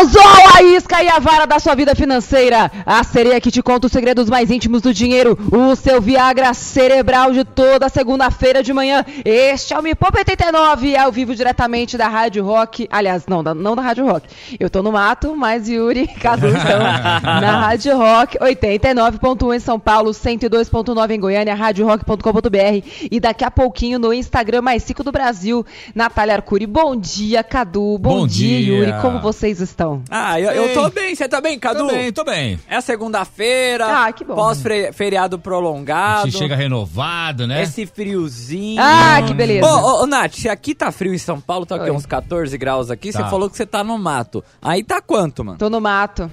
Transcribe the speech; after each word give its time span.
Anzol, 0.00 0.22
a 0.56 0.62
isca 0.62 1.02
e 1.02 1.08
a 1.08 1.18
vara 1.18 1.46
da 1.46 1.58
sua 1.58 1.74
vida 1.74 1.94
financeira. 1.94 2.72
A 2.86 3.04
sereia 3.04 3.38
que 3.38 3.50
te 3.50 3.62
conta 3.62 3.86
os 3.86 3.92
segredos 3.92 4.30
mais 4.30 4.50
íntimos 4.50 4.80
do 4.80 4.94
dinheiro. 4.94 5.38
O 5.52 5.76
seu 5.76 6.00
Viagra 6.00 6.54
cerebral 6.54 7.32
de 7.32 7.44
toda 7.44 7.86
segunda-feira 7.90 8.62
de 8.62 8.72
manhã. 8.72 9.04
Este 9.22 9.74
é 9.74 9.78
o 9.78 9.82
Me 9.82 9.94
Poupa 9.94 10.20
89, 10.20 10.96
ao 10.96 11.12
vivo 11.12 11.34
diretamente 11.34 11.98
da 11.98 12.08
Rádio 12.08 12.42
Rock. 12.42 12.88
Aliás, 12.90 13.26
não, 13.26 13.44
da, 13.44 13.54
não 13.54 13.76
da 13.76 13.82
Rádio 13.82 14.06
Rock. 14.06 14.26
Eu 14.58 14.70
tô 14.70 14.82
no 14.82 14.90
mato, 14.90 15.36
mas 15.36 15.68
Yuri 15.68 16.04
e 16.04 16.08
Cadu 16.18 16.46
estão 16.46 16.78
na 17.22 17.60
Rádio 17.60 17.94
Rock 17.98 18.38
89.1 18.38 19.54
em 19.54 19.60
São 19.60 19.78
Paulo, 19.78 20.12
102.9 20.12 21.10
em 21.10 21.20
Goiânia, 21.20 21.54
radiorock.com.br 21.54 22.86
e 23.10 23.20
daqui 23.20 23.44
a 23.44 23.50
pouquinho 23.50 23.98
no 23.98 24.14
Instagram 24.14 24.62
mais 24.62 24.88
rico 24.88 25.04
do 25.04 25.12
Brasil, 25.12 25.66
Natália 25.94 26.36
Arcuri. 26.36 26.66
Bom 26.66 26.96
dia, 26.96 27.44
Cadu. 27.44 27.98
Bom, 27.98 28.20
Bom 28.20 28.26
dia, 28.26 28.58
dia. 28.60 28.78
Yuri. 28.78 29.02
Como 29.02 29.20
vocês 29.20 29.60
estão? 29.60 29.89
Ah, 30.10 30.40
eu, 30.40 30.50
eu 30.50 30.74
tô 30.74 30.90
bem, 30.90 31.14
você 31.14 31.28
tá 31.28 31.40
bem, 31.40 31.58
Cadu? 31.58 31.80
Tô 31.80 31.86
bem, 31.88 32.12
tô 32.12 32.24
bem. 32.24 32.58
É 32.68 32.80
segunda-feira. 32.80 33.86
Ah, 34.06 34.12
que 34.12 34.24
bom. 34.24 34.34
Pós-feriado 34.34 35.36
A 35.36 35.38
prolongado. 35.38 36.26
gente 36.30 36.38
chega 36.38 36.54
renovado, 36.56 37.46
né? 37.46 37.62
Esse 37.62 37.86
friozinho. 37.86 38.80
Ah, 38.82 39.22
que 39.26 39.34
beleza. 39.34 39.66
Ô, 39.66 39.70
ô, 39.78 40.02
ô, 40.02 40.06
Nath, 40.06 40.34
se 40.34 40.48
aqui 40.48 40.74
tá 40.74 40.90
frio 40.92 41.14
em 41.14 41.18
São 41.18 41.40
Paulo, 41.40 41.64
tá 41.66 41.76
aqui 41.76 41.84
Oi. 41.90 41.96
uns 41.96 42.06
14 42.06 42.56
graus 42.58 42.90
aqui, 42.90 43.12
Tá. 43.12 43.24
você 43.24 43.30
falou 43.30 43.48
que 43.50 43.56
você 43.56 43.66
tá 43.66 43.82
no 43.84 43.98
mato. 43.98 44.42
Aí 44.62 44.82
tá 44.82 45.00
quanto, 45.00 45.44
mano? 45.44 45.58
Tô 45.58 45.68
no 45.70 45.80
mato. 45.80 46.30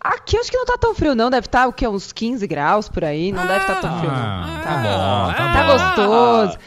Aqui 0.00 0.36
acho 0.36 0.50
que 0.50 0.56
não 0.56 0.64
tá 0.66 0.76
tão 0.78 0.94
frio, 0.94 1.14
não. 1.16 1.28
Deve 1.30 1.46
estar 1.46 1.66
o 1.66 1.72
quê? 1.72 1.88
Uns 1.88 2.12
15 2.12 2.46
graus 2.46 2.88
por 2.88 3.02
aí. 3.04 3.32
Não 3.32 3.44
deve 3.44 3.60
estar 3.62 3.80
tão 3.80 3.98
frio, 3.98 4.10
não. 4.10 4.16
Ah, 4.18 4.60
tá 4.62 4.76
bom, 4.76 5.32
tá 5.32 5.52
Tá 5.52 5.62
bom. 5.64 5.72
gostoso. 5.72 6.58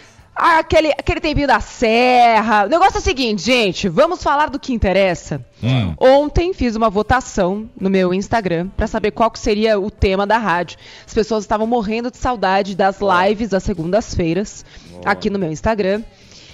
Ah, 0.41 0.59
aquele, 0.59 0.87
aquele 0.91 1.19
tempinho 1.19 1.47
da 1.47 1.59
serra. 1.59 2.65
O 2.65 2.69
negócio 2.69 2.95
é 2.95 2.99
o 2.99 3.03
seguinte, 3.03 3.41
gente. 3.43 3.89
Vamos 3.89 4.23
falar 4.23 4.49
do 4.49 4.57
que 4.57 4.73
interessa. 4.73 5.43
Hum. 5.61 5.93
Ontem 5.99 6.53
fiz 6.53 6.75
uma 6.77 6.89
votação 6.89 7.69
no 7.79 7.89
meu 7.89 8.13
Instagram 8.13 8.69
pra 8.77 8.87
saber 8.87 9.11
qual 9.11 9.29
que 9.29 9.37
seria 9.39 9.77
o 9.77 9.91
tema 9.91 10.25
da 10.25 10.37
rádio. 10.37 10.77
As 11.05 11.13
pessoas 11.13 11.43
estavam 11.43 11.67
morrendo 11.67 12.09
de 12.09 12.17
saudade 12.17 12.75
das 12.75 12.99
lives 13.01 13.49
das 13.49 13.63
segundas-feiras 13.63 14.63
aqui 15.05 15.29
no 15.29 15.37
meu 15.37 15.51
Instagram. 15.51 16.03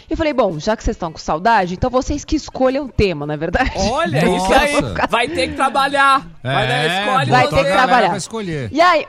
E 0.10 0.16
falei, 0.16 0.34
bom, 0.34 0.60
já 0.60 0.76
que 0.78 0.84
vocês 0.84 0.96
estão 0.96 1.12
com 1.12 1.18
saudade, 1.18 1.74
então 1.74 1.90
vocês 1.90 2.24
que 2.24 2.36
escolham 2.36 2.86
o 2.86 2.90
tema, 2.90 3.26
não 3.26 3.34
é 3.34 3.38
verdade? 3.38 3.72
Olha, 3.76 4.22
Nossa. 4.26 4.46
isso 4.46 4.86
aí. 4.86 4.94
Vai 5.10 5.28
ter 5.28 5.48
que 5.50 5.56
trabalhar. 5.56 6.20
Vai 6.44 6.68
dar, 6.68 6.74
É, 6.74 7.00
escolhe 7.02 7.32
vai 7.32 7.48
ter 7.48 7.56
que 7.66 7.72
trabalhar. 7.72 8.18
Escolher. 8.18 8.70
E 8.72 8.80
aí, 8.80 9.08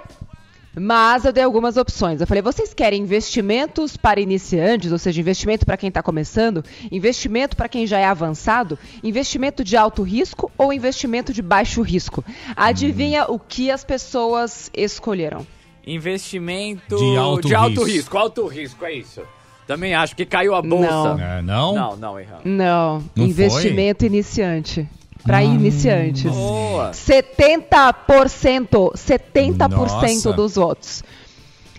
mas 0.79 1.25
eu 1.25 1.33
dei 1.33 1.43
algumas 1.43 1.77
opções. 1.77 2.21
Eu 2.21 2.27
falei, 2.27 2.43
vocês 2.43 2.75
querem 2.75 3.03
investimentos 3.03 3.97
para 3.97 4.21
iniciantes, 4.21 4.93
ou 4.93 4.99
seja, 4.99 5.21
investimento 5.21 5.65
para 5.65 5.77
quem 5.77 5.89
está 5.89 6.03
começando, 6.03 6.63
investimento 6.93 7.57
para 7.57 7.69
quem 7.69 7.87
já 7.87 7.99
é 7.99 8.05
avançado, 8.05 8.79
investimento 9.03 9.65
de 9.65 9.77
alto 9.77 10.03
risco 10.03 10.51
ou 10.59 10.73
investimento 10.73 11.33
de 11.33 11.41
baixo 11.41 11.81
risco? 11.81 12.25
Adivinha 12.55 13.25
o 13.27 13.39
que 13.39 13.71
as 13.71 13.85
pessoas 13.85 14.71
escolheram? 14.75 15.47
Investimento 15.87 16.97
De 16.97 17.17
alto 17.17 17.55
alto 17.55 17.85
risco. 17.85 17.85
risco. 17.85 18.19
Alto 18.19 18.47
risco, 18.47 18.85
é 18.85 18.93
isso. 18.93 19.23
Também 19.67 19.95
acho 19.95 20.15
que 20.15 20.25
caiu 20.25 20.55
a 20.55 20.63
bolsa. 20.63 21.15
Não. 21.15 21.21
É, 21.21 21.43
não? 21.43 21.75
Não, 21.75 21.97
não, 21.97 22.21
erramos. 22.21 22.45
Não, 22.45 23.05
Não 23.17 23.27
investimento 23.27 24.05
iniciante. 24.05 24.89
Para 25.27 25.43
iniciantes. 25.43 26.31
Boa. 26.33 26.93
70%, 26.93 28.93
70% 28.95 29.69
Nossa. 29.69 30.33
dos 30.33 30.55
votos. 30.55 31.03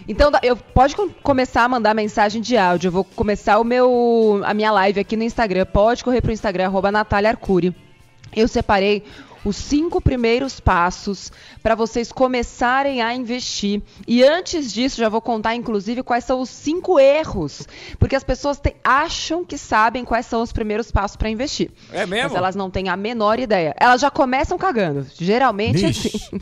Então, 0.07 0.31
eu 0.41 0.55
pode 0.55 0.95
com- 0.95 1.09
começar 1.09 1.63
a 1.63 1.69
mandar 1.69 1.93
mensagem 1.93 2.41
de 2.41 2.57
áudio. 2.57 2.87
Eu 2.87 2.91
vou 2.91 3.03
começar 3.03 3.59
o 3.59 3.63
meu 3.63 4.41
a 4.45 4.53
minha 4.53 4.71
live 4.71 4.99
aqui 4.99 5.17
no 5.17 5.23
Instagram. 5.23 5.65
Pode 5.65 6.03
correr 6.03 6.21
pro 6.21 6.31
Instagram 6.31 6.65
arroba 6.65 6.91
Natália 6.91 7.29
Arcuri. 7.29 7.75
Eu 8.35 8.47
separei 8.47 9.03
os 9.45 9.55
cinco 9.55 10.01
primeiros 10.01 10.59
passos 10.59 11.31
para 11.63 11.75
vocês 11.75 12.11
começarem 12.11 13.01
a 13.01 13.13
investir. 13.13 13.81
E 14.07 14.23
antes 14.23 14.73
disso, 14.73 14.97
já 14.97 15.09
vou 15.09 15.21
contar, 15.21 15.55
inclusive, 15.55 16.03
quais 16.03 16.23
são 16.23 16.39
os 16.41 16.49
cinco 16.49 16.99
erros. 16.99 17.67
Porque 17.99 18.15
as 18.15 18.23
pessoas 18.23 18.59
te- 18.59 18.75
acham 18.83 19.45
que 19.45 19.57
sabem 19.57 20.03
quais 20.03 20.25
são 20.25 20.41
os 20.41 20.51
primeiros 20.51 20.91
passos 20.91 21.15
para 21.17 21.29
investir. 21.29 21.71
É 21.91 22.05
mesmo? 22.05 22.29
Mas 22.29 22.37
elas 22.37 22.55
não 22.55 22.69
têm 22.69 22.89
a 22.89 22.97
menor 22.97 23.39
ideia. 23.39 23.73
Elas 23.79 24.01
já 24.01 24.09
começam 24.11 24.57
cagando. 24.57 25.05
Geralmente 25.15 25.83
é 25.85 25.87
Vixe. 25.87 26.07
assim. 26.15 26.41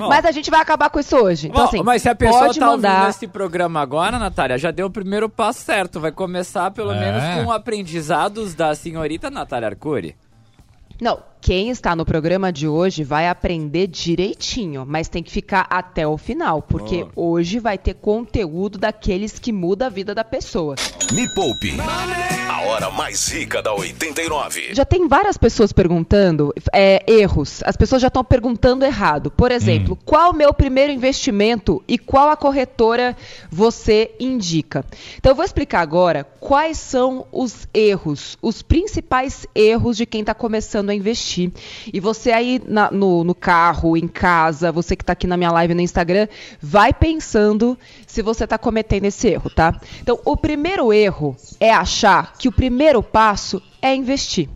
Ó, 0.00 0.08
Mas 0.08 0.24
a 0.24 0.30
gente 0.30 0.48
vai 0.48 0.60
acabar 0.60 0.90
com 0.90 1.00
isso 1.00 1.16
hoje. 1.16 1.48
Então, 1.48 1.62
ó, 1.62 1.64
assim, 1.66 1.82
mas 1.82 2.02
se 2.02 2.08
a 2.08 2.14
pessoa 2.14 2.44
pode 2.46 2.60
tá 2.60 2.66
mandar. 2.66 2.92
ouvindo 2.98 3.10
esse 3.10 3.26
programa 3.26 3.80
agora, 3.80 4.16
Natália, 4.16 4.56
já 4.56 4.70
deu 4.70 4.86
o 4.86 4.90
primeiro 4.90 5.28
passo 5.28 5.60
certo. 5.64 5.98
Vai 5.98 6.12
começar, 6.12 6.70
pelo 6.70 6.92
É. 6.92 7.00
menos, 7.00 7.44
com 7.44 7.50
aprendizados 7.50 8.54
da 8.54 8.72
senhorita 8.76 9.28
Natália 9.28 9.66
Arcuri. 9.70 10.14
Não, 11.00 11.20
quem 11.40 11.70
está 11.70 11.94
no 11.94 12.04
programa 12.04 12.52
de 12.52 12.68
hoje 12.68 13.04
vai 13.04 13.28
aprender 13.28 13.86
direitinho, 13.86 14.84
mas 14.86 15.08
tem 15.08 15.22
que 15.22 15.30
ficar 15.30 15.66
até 15.70 16.06
o 16.06 16.18
final, 16.18 16.62
porque 16.62 17.06
hoje 17.14 17.58
vai 17.58 17.78
ter 17.78 17.94
conteúdo 17.94 18.78
daqueles 18.78 19.38
que 19.38 19.52
muda 19.52 19.86
a 19.86 19.90
vida 19.90 20.14
da 20.14 20.24
pessoa. 20.24 20.74
Me 21.12 21.26
Poupe. 21.34 21.76
A 21.80 22.62
hora 22.62 22.87
mais 22.98 23.28
rica 23.28 23.62
da 23.62 23.72
89. 23.72 24.74
Já 24.74 24.84
tem 24.84 25.06
várias 25.06 25.36
pessoas 25.38 25.72
perguntando 25.72 26.52
é, 26.72 27.00
erros. 27.06 27.62
As 27.64 27.76
pessoas 27.76 28.02
já 28.02 28.08
estão 28.08 28.24
perguntando 28.24 28.84
errado. 28.84 29.30
Por 29.30 29.52
exemplo, 29.52 29.96
qual 30.04 30.32
o 30.32 30.34
meu 30.36 30.52
primeiro 30.52 30.92
investimento 30.92 31.80
e 31.86 31.96
qual 31.96 32.28
a 32.28 32.36
corretora 32.36 33.16
você 33.48 34.10
indica? 34.18 34.84
Então 35.16 35.30
eu 35.30 35.36
vou 35.36 35.44
explicar 35.44 35.80
agora 35.80 36.24
quais 36.40 36.76
são 36.76 37.24
os 37.30 37.68
erros, 37.72 38.36
os 38.42 38.62
principais 38.62 39.46
erros 39.54 39.96
de 39.96 40.04
quem 40.04 40.22
está 40.22 40.34
começando 40.34 40.90
a 40.90 40.94
investir. 40.94 41.52
E 41.94 42.00
você 42.00 42.32
aí 42.32 42.60
na- 42.66 42.90
no, 42.90 43.22
no 43.22 43.34
carro, 43.34 43.96
em 43.96 44.08
casa, 44.08 44.72
você 44.72 44.96
que 44.96 45.04
está 45.04 45.12
aqui 45.12 45.28
na 45.28 45.36
minha 45.36 45.52
live 45.52 45.72
no 45.72 45.80
Instagram, 45.82 46.26
vai 46.60 46.92
pensando 46.92 47.78
se 48.08 48.22
você 48.22 48.44
está 48.44 48.58
cometendo 48.58 49.04
esse 49.04 49.28
erro, 49.28 49.50
tá? 49.50 49.78
Então, 50.00 50.18
o 50.24 50.36
primeiro 50.36 50.92
erro 50.92 51.36
é 51.60 51.70
achar 51.70 52.32
que 52.38 52.48
o 52.48 52.52
primeiro 52.52 53.02
passo 53.02 53.62
é 53.80 53.94
investir. 53.94 54.48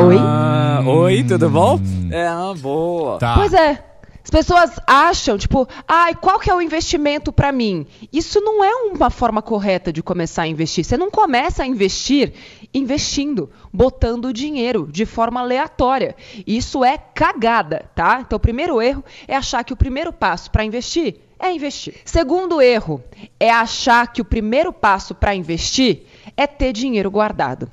Oi? 0.00 0.16
Ah, 0.18 0.82
oi, 0.86 1.24
tudo 1.24 1.50
bom? 1.50 1.78
É, 2.10 2.26
ah, 2.26 2.54
boa. 2.56 3.18
Tá. 3.18 3.34
Pois 3.34 3.52
é. 3.52 3.84
As 4.22 4.30
pessoas 4.30 4.70
acham, 4.86 5.36
tipo, 5.36 5.68
ai, 5.86 6.14
qual 6.14 6.40
que 6.40 6.48
é 6.48 6.54
o 6.54 6.62
investimento 6.62 7.30
pra 7.30 7.52
mim? 7.52 7.86
Isso 8.10 8.40
não 8.40 8.64
é 8.64 8.74
uma 8.90 9.10
forma 9.10 9.42
correta 9.42 9.92
de 9.92 10.02
começar 10.02 10.42
a 10.42 10.46
investir. 10.46 10.82
Você 10.82 10.96
não 10.96 11.10
começa 11.10 11.62
a 11.62 11.66
investir 11.66 12.32
investindo, 12.72 13.50
botando 13.70 14.32
dinheiro 14.32 14.88
de 14.90 15.04
forma 15.04 15.40
aleatória. 15.40 16.16
Isso 16.46 16.82
é 16.82 16.96
cagada, 16.96 17.90
tá? 17.94 18.20
Então, 18.24 18.38
o 18.38 18.40
primeiro 18.40 18.80
erro 18.80 19.04
é 19.28 19.36
achar 19.36 19.62
que 19.62 19.74
o 19.74 19.76
primeiro 19.76 20.10
passo 20.10 20.50
pra 20.50 20.64
investir 20.64 21.20
é 21.46 21.52
investir. 21.52 21.94
Segundo 22.04 22.60
erro 22.60 23.02
é 23.38 23.50
achar 23.50 24.12
que 24.12 24.20
o 24.20 24.24
primeiro 24.24 24.72
passo 24.72 25.14
pra 25.14 25.34
investir 25.34 26.02
é 26.36 26.46
ter 26.46 26.72
dinheiro 26.72 27.10
guardado. 27.10 27.70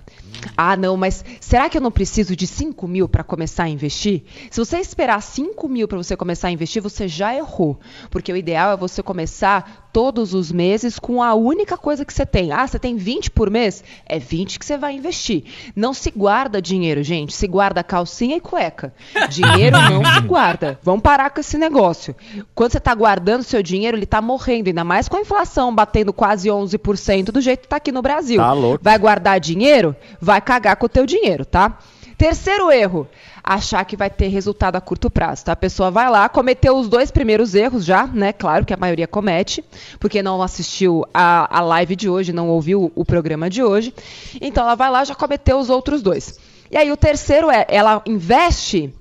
Ah, 0.57 0.75
não, 0.75 0.97
mas 0.97 1.23
será 1.39 1.69
que 1.69 1.77
eu 1.77 1.81
não 1.81 1.91
preciso 1.91 2.35
de 2.35 2.47
5 2.47 2.87
mil 2.87 3.07
para 3.07 3.23
começar 3.23 3.63
a 3.63 3.69
investir? 3.69 4.23
Se 4.49 4.59
você 4.59 4.77
esperar 4.77 5.21
5 5.21 5.67
mil 5.67 5.87
para 5.87 5.97
você 5.97 6.15
começar 6.17 6.47
a 6.47 6.51
investir, 6.51 6.81
você 6.81 7.07
já 7.07 7.35
errou. 7.35 7.79
Porque 8.09 8.31
o 8.31 8.37
ideal 8.37 8.73
é 8.73 8.77
você 8.77 9.03
começar 9.03 9.89
todos 9.91 10.33
os 10.33 10.51
meses 10.51 10.97
com 10.97 11.21
a 11.21 11.33
única 11.33 11.77
coisa 11.77 12.05
que 12.05 12.13
você 12.13 12.25
tem. 12.25 12.51
Ah, 12.51 12.65
você 12.65 12.79
tem 12.79 12.95
20 12.95 13.31
por 13.31 13.49
mês? 13.49 13.83
É 14.05 14.19
20 14.19 14.59
que 14.59 14.65
você 14.65 14.77
vai 14.77 14.93
investir. 14.93 15.43
Não 15.75 15.93
se 15.93 16.11
guarda 16.11 16.61
dinheiro, 16.61 17.03
gente. 17.03 17.33
Se 17.33 17.47
guarda 17.47 17.83
calcinha 17.83 18.35
e 18.37 18.39
cueca. 18.39 18.93
Dinheiro 19.29 19.77
não 19.77 20.03
se 20.03 20.21
guarda. 20.21 20.79
Vamos 20.83 21.01
parar 21.01 21.29
com 21.29 21.39
esse 21.39 21.57
negócio. 21.57 22.15
Quando 22.53 22.71
você 22.71 22.77
está 22.77 22.93
guardando 22.93 23.43
seu 23.43 23.61
dinheiro, 23.61 23.97
ele 23.97 24.03
está 24.03 24.21
morrendo. 24.21 24.67
Ainda 24.67 24.83
mais 24.83 25.07
com 25.07 25.17
a 25.17 25.21
inflação 25.21 25.73
batendo 25.73 26.13
quase 26.13 26.49
11% 26.49 27.25
do 27.25 27.41
jeito 27.41 27.61
que 27.61 27.65
está 27.65 27.77
aqui 27.77 27.91
no 27.91 28.01
Brasil. 28.01 28.37
Tá 28.37 28.53
louco. 28.53 28.83
Vai 28.83 28.97
guardar 28.97 29.39
dinheiro? 29.39 29.95
Vai 30.19 30.41
cagar 30.41 30.75
com 30.75 30.85
o 30.85 30.89
teu 30.89 31.05
dinheiro, 31.05 31.45
tá? 31.45 31.77
Terceiro 32.17 32.71
erro, 32.71 33.07
achar 33.43 33.83
que 33.85 33.97
vai 33.97 34.09
ter 34.09 34.27
resultado 34.27 34.75
a 34.75 34.81
curto 34.81 35.09
prazo, 35.09 35.45
tá? 35.45 35.51
A 35.53 35.55
pessoa 35.55 35.91
vai 35.91 36.09
lá, 36.09 36.27
cometeu 36.29 36.77
os 36.77 36.87
dois 36.87 37.11
primeiros 37.11 37.55
erros 37.55 37.83
já, 37.83 38.05
né? 38.07 38.31
Claro 38.33 38.65
que 38.65 38.73
a 38.73 38.77
maioria 38.77 39.07
comete, 39.07 39.63
porque 39.99 40.21
não 40.21 40.41
assistiu 40.41 41.05
a, 41.13 41.57
a 41.57 41.61
live 41.61 41.95
de 41.95 42.09
hoje, 42.09 42.33
não 42.33 42.49
ouviu 42.49 42.91
o 42.95 43.05
programa 43.05 43.49
de 43.49 43.63
hoje. 43.63 43.93
Então 44.39 44.63
ela 44.63 44.75
vai 44.75 44.89
lá, 44.89 45.03
já 45.03 45.15
cometeu 45.15 45.57
os 45.57 45.69
outros 45.69 46.01
dois. 46.01 46.39
E 46.69 46.77
aí 46.77 46.91
o 46.91 46.97
terceiro 46.97 47.51
é, 47.51 47.65
ela 47.67 48.01
investe 48.05 48.93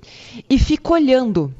e 0.49 0.59
fica 0.59 0.93
olhando. 0.93 1.53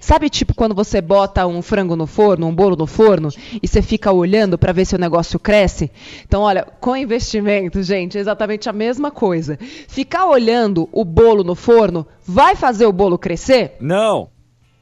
Sabe, 0.00 0.30
tipo, 0.30 0.54
quando 0.54 0.74
você 0.74 1.00
bota 1.00 1.46
um 1.46 1.60
frango 1.60 1.94
no 1.94 2.06
forno, 2.06 2.46
um 2.46 2.54
bolo 2.54 2.74
no 2.74 2.86
forno, 2.86 3.28
e 3.62 3.68
você 3.68 3.82
fica 3.82 4.10
olhando 4.10 4.56
para 4.58 4.72
ver 4.72 4.86
se 4.86 4.94
o 4.94 4.98
negócio 4.98 5.38
cresce? 5.38 5.90
Então, 6.26 6.42
olha, 6.42 6.66
com 6.80 6.96
investimento, 6.96 7.82
gente, 7.82 8.16
é 8.16 8.20
exatamente 8.20 8.68
a 8.68 8.72
mesma 8.72 9.10
coisa. 9.10 9.58
Ficar 9.88 10.24
olhando 10.24 10.88
o 10.90 11.04
bolo 11.04 11.44
no 11.44 11.54
forno 11.54 12.06
vai 12.26 12.56
fazer 12.56 12.86
o 12.86 12.92
bolo 12.92 13.18
crescer? 13.18 13.76
Não. 13.80 14.28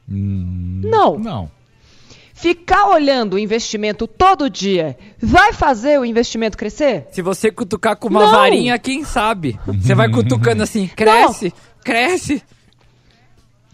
Não. 0.07 1.19
Não. 1.19 1.51
Ficar 2.33 2.87
olhando 2.87 3.33
o 3.33 3.39
investimento 3.39 4.07
todo 4.07 4.49
dia 4.49 4.97
vai 5.21 5.51
fazer 5.51 5.99
o 5.99 6.05
investimento 6.05 6.57
crescer? 6.57 7.07
Se 7.11 7.21
você 7.21 7.51
cutucar 7.51 7.97
com 7.97 8.07
uma 8.07 8.21
Não. 8.21 8.31
varinha, 8.31 8.79
quem 8.79 9.03
sabe? 9.03 9.59
Você 9.67 9.93
vai 9.93 10.09
cutucando 10.09 10.63
assim, 10.63 10.87
cresce, 10.87 11.53
cresce. 11.83 12.41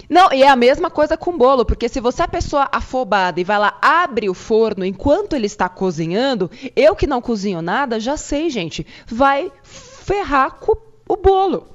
Não, 0.09 0.31
e 0.31 0.43
é 0.43 0.47
a 0.47 0.55
mesma 0.55 0.89
coisa 0.89 1.17
com 1.17 1.37
bolo, 1.37 1.65
porque 1.65 1.89
se 1.89 1.99
você 1.99 2.21
é 2.21 2.25
a 2.25 2.27
pessoa 2.27 2.69
afobada 2.71 3.39
e 3.39 3.43
vai 3.43 3.57
lá, 3.57 3.77
abre 3.81 4.29
o 4.29 4.33
forno 4.33 4.85
enquanto 4.85 5.35
ele 5.35 5.47
está 5.47 5.67
cozinhando, 5.67 6.49
eu 6.75 6.95
que 6.95 7.07
não 7.07 7.21
cozinho 7.21 7.61
nada, 7.61 7.99
já 7.99 8.15
sei, 8.17 8.49
gente, 8.49 8.85
vai 9.07 9.51
ferrar 9.63 10.55
com 10.59 10.75
o 11.07 11.15
bolo. 11.15 11.67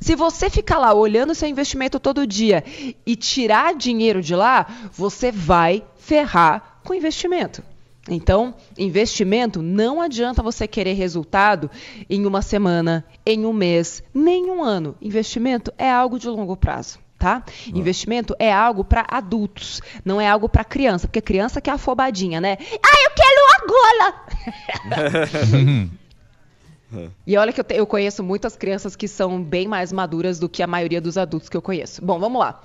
Se 0.00 0.14
você 0.14 0.50
ficar 0.50 0.78
lá 0.78 0.92
olhando 0.92 1.34
seu 1.34 1.48
investimento 1.48 1.98
todo 1.98 2.26
dia 2.26 2.62
e 3.06 3.16
tirar 3.16 3.74
dinheiro 3.74 4.20
de 4.20 4.34
lá, 4.34 4.66
você 4.92 5.30
vai 5.30 5.82
ferrar 5.96 6.80
com 6.84 6.92
o 6.92 6.96
investimento. 6.96 7.62
Então, 8.08 8.54
investimento 8.76 9.62
não 9.62 10.02
adianta 10.02 10.42
você 10.42 10.68
querer 10.68 10.92
resultado 10.92 11.70
em 12.10 12.26
uma 12.26 12.42
semana, 12.42 13.02
em 13.24 13.46
um 13.46 13.52
mês, 13.52 14.02
nem 14.12 14.50
um 14.50 14.62
ano. 14.62 14.94
Investimento 15.00 15.72
é 15.78 15.90
algo 15.90 16.18
de 16.18 16.28
longo 16.28 16.54
prazo. 16.54 16.98
Tá? 17.24 17.42
Investimento 17.68 18.36
é 18.38 18.52
algo 18.52 18.84
para 18.84 19.06
adultos, 19.08 19.80
não 20.04 20.20
é 20.20 20.28
algo 20.28 20.46
para 20.46 20.62
criança, 20.62 21.06
porque 21.08 21.22
criança 21.22 21.58
que 21.58 21.70
é 21.70 21.72
afobadinha, 21.72 22.38
né? 22.38 22.58
Ah, 22.60 22.96
eu 23.02 23.10
quero 23.16 23.40
agora! 23.62 24.14
E 27.26 27.36
olha 27.36 27.52
que 27.52 27.58
eu, 27.60 27.64
te- 27.64 27.74
eu 27.74 27.86
conheço 27.86 28.22
muitas 28.22 28.56
crianças 28.56 28.94
que 28.94 29.08
são 29.08 29.42
bem 29.42 29.66
mais 29.66 29.90
maduras 29.90 30.38
do 30.38 30.48
que 30.48 30.62
a 30.62 30.66
maioria 30.66 31.00
dos 31.00 31.16
adultos 31.18 31.48
que 31.48 31.56
eu 31.56 31.62
conheço. 31.62 32.04
Bom, 32.04 32.20
vamos 32.20 32.38
lá. 32.38 32.62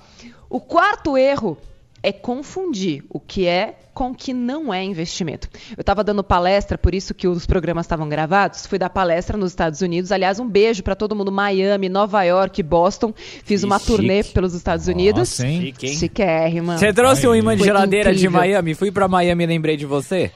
O 0.48 0.60
quarto 0.60 1.16
erro 1.18 1.56
é 2.02 2.12
confundir 2.12 3.04
o 3.10 3.20
que 3.20 3.46
é 3.46 3.74
com 3.92 4.10
o 4.10 4.14
que 4.14 4.32
não 4.32 4.72
é 4.72 4.82
investimento. 4.82 5.48
Eu 5.76 5.82
estava 5.82 6.02
dando 6.02 6.24
palestra, 6.24 6.78
por 6.78 6.94
isso 6.94 7.12
que 7.12 7.28
os 7.28 7.44
programas 7.44 7.84
estavam 7.84 8.08
gravados. 8.08 8.64
Fui 8.66 8.78
dar 8.78 8.88
palestra 8.88 9.36
nos 9.36 9.50
Estados 9.50 9.82
Unidos. 9.82 10.10
Aliás, 10.10 10.40
um 10.40 10.48
beijo 10.48 10.82
para 10.82 10.94
todo 10.94 11.14
mundo, 11.14 11.30
Miami, 11.30 11.88
Nova 11.90 12.22
York, 12.22 12.62
Boston. 12.62 13.12
Fiz 13.16 13.60
Que 13.60 13.66
uma 13.66 13.78
chique. 13.78 13.92
turnê 13.92 14.24
pelos 14.24 14.54
Estados 14.54 14.86
Unidos. 14.88 15.18
Nossa, 15.30 15.46
hein? 15.46 15.60
Chique, 15.60 15.86
hein? 15.88 15.94
Chiquérrima. 15.96 16.78
Você 16.78 16.92
trouxe 16.92 17.26
um 17.28 17.32
Aí. 17.32 17.40
imã 17.40 17.54
de 17.56 17.64
geladeira 17.64 18.10
de 18.14 18.20
incrível. 18.26 18.40
Miami? 18.40 18.74
Fui 18.74 18.90
pra 18.90 19.06
Miami 19.06 19.44
e 19.44 19.46
lembrei 19.46 19.76
de 19.76 19.84
você? 19.84 20.30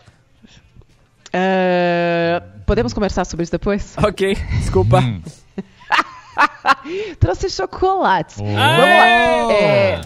É, 1.33 2.43
Podemos 2.67 2.93
conversar 2.93 3.25
sobre 3.25 3.45
isso 3.45 3.53
depois? 3.53 3.95
Ok, 4.03 4.37
desculpa. 4.59 5.01
Hum. 5.01 5.23
Trouxe 7.21 7.49
chocolates. 7.49 8.37
Oh. 8.39 8.45
Vamos 8.45 8.55
lá. 8.57 9.53
É, 9.53 10.01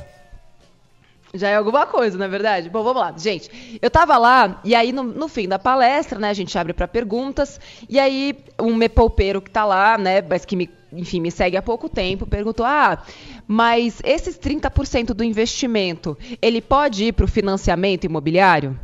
Já 1.34 1.50
é 1.50 1.56
alguma 1.56 1.86
coisa, 1.86 2.16
não 2.16 2.24
é 2.24 2.28
verdade? 2.28 2.70
Bom, 2.70 2.82
vamos 2.82 3.02
lá. 3.02 3.14
Gente, 3.16 3.78
eu 3.82 3.90
tava 3.90 4.16
lá, 4.16 4.60
e 4.64 4.74
aí 4.74 4.92
no, 4.92 5.02
no 5.02 5.28
fim 5.28 5.46
da 5.46 5.58
palestra, 5.58 6.18
né, 6.18 6.30
a 6.30 6.34
gente 6.34 6.56
abre 6.56 6.72
para 6.72 6.88
perguntas, 6.88 7.60
e 7.88 7.98
aí 7.98 8.34
um 8.58 8.74
mepolpeiro 8.74 9.42
que 9.42 9.50
tá 9.50 9.64
lá, 9.64 9.98
né, 9.98 10.22
mas 10.22 10.44
que 10.46 10.56
me, 10.56 10.70
enfim, 10.92 11.20
me 11.20 11.30
segue 11.30 11.56
há 11.56 11.62
pouco 11.62 11.88
tempo, 11.88 12.26
perguntou: 12.26 12.64
"Ah, 12.64 13.02
mas 13.46 14.00
esses 14.04 14.38
30% 14.38 15.12
do 15.12 15.22
investimento, 15.22 16.16
ele 16.40 16.62
pode 16.62 17.04
ir 17.04 17.12
para 17.12 17.24
o 17.24 17.28
financiamento 17.28 18.04
imobiliário?" 18.04 18.78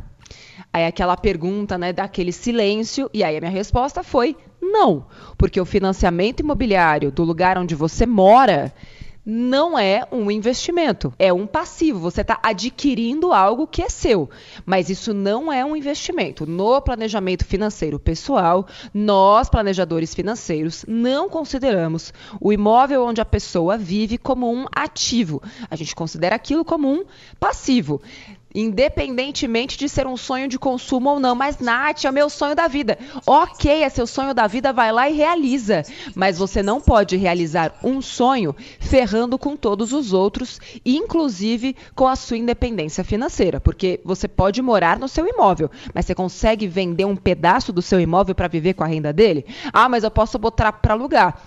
Aí 0.71 0.85
aquela 0.85 1.15
pergunta, 1.15 1.77
né, 1.77 1.93
daquele 1.93 2.31
silêncio, 2.31 3.09
e 3.13 3.23
aí 3.23 3.37
a 3.37 3.39
minha 3.39 3.51
resposta 3.51 4.03
foi 4.03 4.35
não, 4.61 5.05
porque 5.37 5.59
o 5.59 5.65
financiamento 5.65 6.41
imobiliário 6.41 7.11
do 7.11 7.23
lugar 7.23 7.57
onde 7.57 7.73
você 7.73 8.05
mora 8.05 8.73
não 9.25 9.77
é 9.77 10.07
um 10.11 10.29
investimento, 10.29 11.13
é 11.17 11.33
um 11.33 11.47
passivo. 11.47 11.99
Você 11.99 12.21
está 12.21 12.39
adquirindo 12.43 13.33
algo 13.33 13.65
que 13.65 13.81
é 13.81 13.89
seu, 13.89 14.29
mas 14.65 14.89
isso 14.89 15.13
não 15.13 15.51
é 15.51 15.65
um 15.65 15.75
investimento. 15.75 16.45
No 16.45 16.79
planejamento 16.81 17.43
financeiro 17.43 17.99
pessoal, 17.99 18.67
nós, 18.93 19.49
planejadores 19.49 20.13
financeiros, 20.13 20.85
não 20.87 21.27
consideramos 21.27 22.13
o 22.39 22.53
imóvel 22.53 23.03
onde 23.03 23.21
a 23.21 23.25
pessoa 23.25 23.77
vive 23.77 24.17
como 24.17 24.51
um 24.51 24.65
ativo. 24.75 25.41
A 25.69 25.75
gente 25.75 25.95
considera 25.95 26.35
aquilo 26.35 26.63
como 26.63 26.91
um 26.91 27.03
passivo. 27.39 28.01
Independentemente 28.55 29.77
de 29.77 29.89
ser 29.89 30.07
um 30.07 30.15
sonho 30.15 30.47
de 30.47 30.57
consumo 30.57 31.09
ou 31.09 31.19
não. 31.19 31.35
Mas, 31.35 31.59
Nath, 31.59 32.05
é 32.05 32.09
o 32.09 32.13
meu 32.13 32.29
sonho 32.29 32.55
da 32.55 32.67
vida. 32.67 32.97
Ok, 33.27 33.83
é 33.83 33.89
seu 33.89 34.07
sonho 34.07 34.33
da 34.33 34.47
vida, 34.47 34.71
vai 34.71 34.91
lá 34.93 35.09
e 35.09 35.13
realiza. 35.13 35.83
Mas 36.15 36.37
você 36.37 36.63
não 36.63 36.79
pode 36.79 37.17
realizar 37.17 37.73
um 37.83 38.01
sonho 38.01 38.55
ferrando 38.79 39.37
com 39.37 39.57
todos 39.57 39.91
os 39.91 40.13
outros, 40.13 40.59
inclusive 40.85 41.75
com 41.93 42.07
a 42.07 42.15
sua 42.15 42.37
independência 42.37 43.03
financeira. 43.03 43.59
Porque 43.59 43.99
você 44.05 44.27
pode 44.27 44.61
morar 44.61 44.97
no 44.97 45.07
seu 45.07 45.27
imóvel, 45.27 45.69
mas 45.93 46.05
você 46.05 46.15
consegue 46.15 46.65
vender 46.67 47.05
um 47.05 47.15
pedaço 47.15 47.73
do 47.73 47.81
seu 47.81 47.99
imóvel 47.99 48.33
para 48.33 48.47
viver 48.47 48.73
com 48.73 48.83
a 48.83 48.87
renda 48.87 49.11
dele? 49.11 49.45
Ah, 49.73 49.89
mas 49.89 50.03
eu 50.03 50.11
posso 50.11 50.39
botar 50.39 50.71
para 50.71 50.93
alugar. 50.93 51.37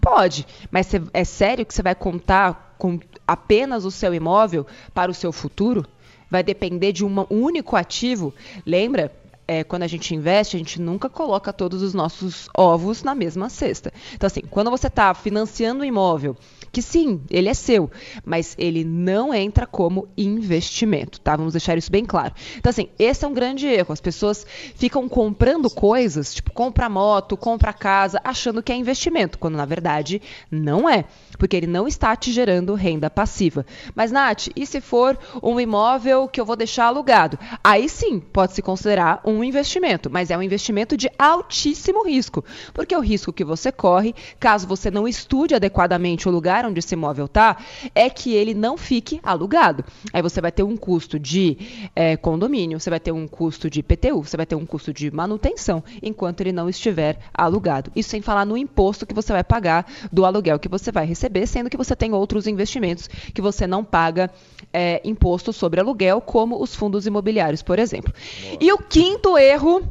Pode, 0.00 0.46
mas 0.70 0.86
cê- 0.86 1.00
é 1.12 1.24
sério 1.24 1.64
que 1.64 1.72
você 1.72 1.82
vai 1.82 1.94
contar 1.94 2.74
com 2.78 2.98
apenas 3.26 3.84
o 3.84 3.90
seu 3.90 4.12
imóvel 4.14 4.66
para 4.92 5.10
o 5.10 5.14
seu 5.14 5.32
futuro? 5.32 5.86
Vai 6.34 6.42
depender 6.42 6.90
de 6.90 7.04
um 7.04 7.24
único 7.30 7.76
ativo? 7.76 8.34
Lembra? 8.66 9.12
é, 9.46 9.62
quando 9.62 9.82
a 9.82 9.86
gente 9.86 10.14
investe, 10.14 10.56
a 10.56 10.58
gente 10.58 10.80
nunca 10.80 11.08
coloca 11.08 11.52
todos 11.52 11.82
os 11.82 11.94
nossos 11.94 12.48
ovos 12.56 13.02
na 13.02 13.14
mesma 13.14 13.48
cesta. 13.48 13.92
Então, 14.14 14.26
assim, 14.26 14.40
quando 14.40 14.70
você 14.70 14.86
está 14.86 15.12
financiando 15.14 15.82
um 15.82 15.84
imóvel, 15.84 16.36
que 16.74 16.82
sim, 16.82 17.20
ele 17.30 17.48
é 17.48 17.54
seu, 17.54 17.88
mas 18.24 18.56
ele 18.58 18.84
não 18.84 19.32
entra 19.32 19.64
como 19.64 20.08
investimento, 20.18 21.20
tá? 21.20 21.36
Vamos 21.36 21.52
deixar 21.52 21.78
isso 21.78 21.90
bem 21.90 22.04
claro. 22.04 22.34
Então, 22.56 22.68
assim, 22.68 22.88
esse 22.98 23.24
é 23.24 23.28
um 23.28 23.32
grande 23.32 23.68
erro. 23.68 23.92
As 23.92 24.00
pessoas 24.00 24.44
ficam 24.74 25.08
comprando 25.08 25.70
coisas, 25.70 26.34
tipo, 26.34 26.52
compra 26.52 26.88
moto, 26.88 27.36
compra 27.36 27.72
casa, 27.72 28.20
achando 28.24 28.60
que 28.60 28.72
é 28.72 28.76
investimento, 28.76 29.38
quando 29.38 29.54
na 29.54 29.64
verdade 29.64 30.20
não 30.50 30.88
é, 30.88 31.04
porque 31.38 31.56
ele 31.56 31.68
não 31.68 31.86
está 31.86 32.16
te 32.16 32.32
gerando 32.32 32.74
renda 32.74 33.08
passiva. 33.08 33.64
Mas, 33.94 34.10
Nath, 34.10 34.48
e 34.56 34.66
se 34.66 34.80
for 34.80 35.16
um 35.40 35.60
imóvel 35.60 36.26
que 36.26 36.40
eu 36.40 36.44
vou 36.44 36.56
deixar 36.56 36.86
alugado? 36.86 37.38
Aí 37.62 37.88
sim, 37.88 38.18
pode 38.18 38.52
se 38.52 38.62
considerar 38.62 39.20
um 39.24 39.44
investimento, 39.44 40.10
mas 40.10 40.30
é 40.32 40.36
um 40.36 40.42
investimento 40.42 40.96
de 40.96 41.08
altíssimo 41.16 42.04
risco, 42.04 42.44
porque 42.72 42.96
o 42.96 43.00
risco 43.00 43.32
que 43.32 43.44
você 43.44 43.70
corre, 43.70 44.12
caso 44.40 44.66
você 44.66 44.90
não 44.90 45.06
estude 45.06 45.54
adequadamente 45.54 46.28
o 46.28 46.32
lugar 46.32 46.63
onde 46.66 46.78
esse 46.78 46.94
imóvel 46.94 47.26
está, 47.26 47.56
é 47.94 48.08
que 48.08 48.34
ele 48.34 48.54
não 48.54 48.76
fique 48.76 49.20
alugado. 49.22 49.84
Aí 50.12 50.22
você 50.22 50.40
vai 50.40 50.52
ter 50.52 50.62
um 50.62 50.76
custo 50.76 51.18
de 51.18 51.88
eh, 51.94 52.16
condomínio, 52.16 52.80
você 52.80 52.90
vai 52.90 53.00
ter 53.00 53.12
um 53.12 53.26
custo 53.26 53.68
de 53.68 53.82
PTU, 53.82 54.22
você 54.22 54.36
vai 54.36 54.46
ter 54.46 54.54
um 54.54 54.66
custo 54.66 54.92
de 54.92 55.10
manutenção, 55.10 55.82
enquanto 56.02 56.40
ele 56.40 56.52
não 56.52 56.68
estiver 56.68 57.18
alugado. 57.32 57.90
Isso 57.94 58.10
sem 58.10 58.22
falar 58.22 58.44
no 58.44 58.56
imposto 58.56 59.06
que 59.06 59.14
você 59.14 59.32
vai 59.32 59.44
pagar 59.44 59.86
do 60.12 60.24
aluguel 60.24 60.58
que 60.58 60.68
você 60.68 60.90
vai 60.92 61.06
receber, 61.06 61.46
sendo 61.46 61.70
que 61.70 61.76
você 61.76 61.94
tem 61.96 62.12
outros 62.12 62.46
investimentos 62.46 63.08
que 63.08 63.40
você 63.40 63.66
não 63.66 63.84
paga 63.84 64.30
eh, 64.72 65.00
imposto 65.04 65.52
sobre 65.52 65.80
aluguel, 65.80 66.20
como 66.20 66.60
os 66.62 66.74
fundos 66.74 67.06
imobiliários, 67.06 67.62
por 67.62 67.78
exemplo. 67.78 68.12
E 68.60 68.72
o 68.72 68.78
quinto 68.78 69.36
erro. 69.38 69.82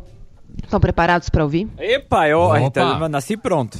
Estão 0.63 0.79
preparados 0.79 1.29
para 1.29 1.43
ouvir? 1.43 1.67
Epa, 1.79 2.27
eu 2.27 2.39
Opa. 2.39 2.61
então, 2.61 3.09
nasci 3.09 3.35
pronto. 3.35 3.79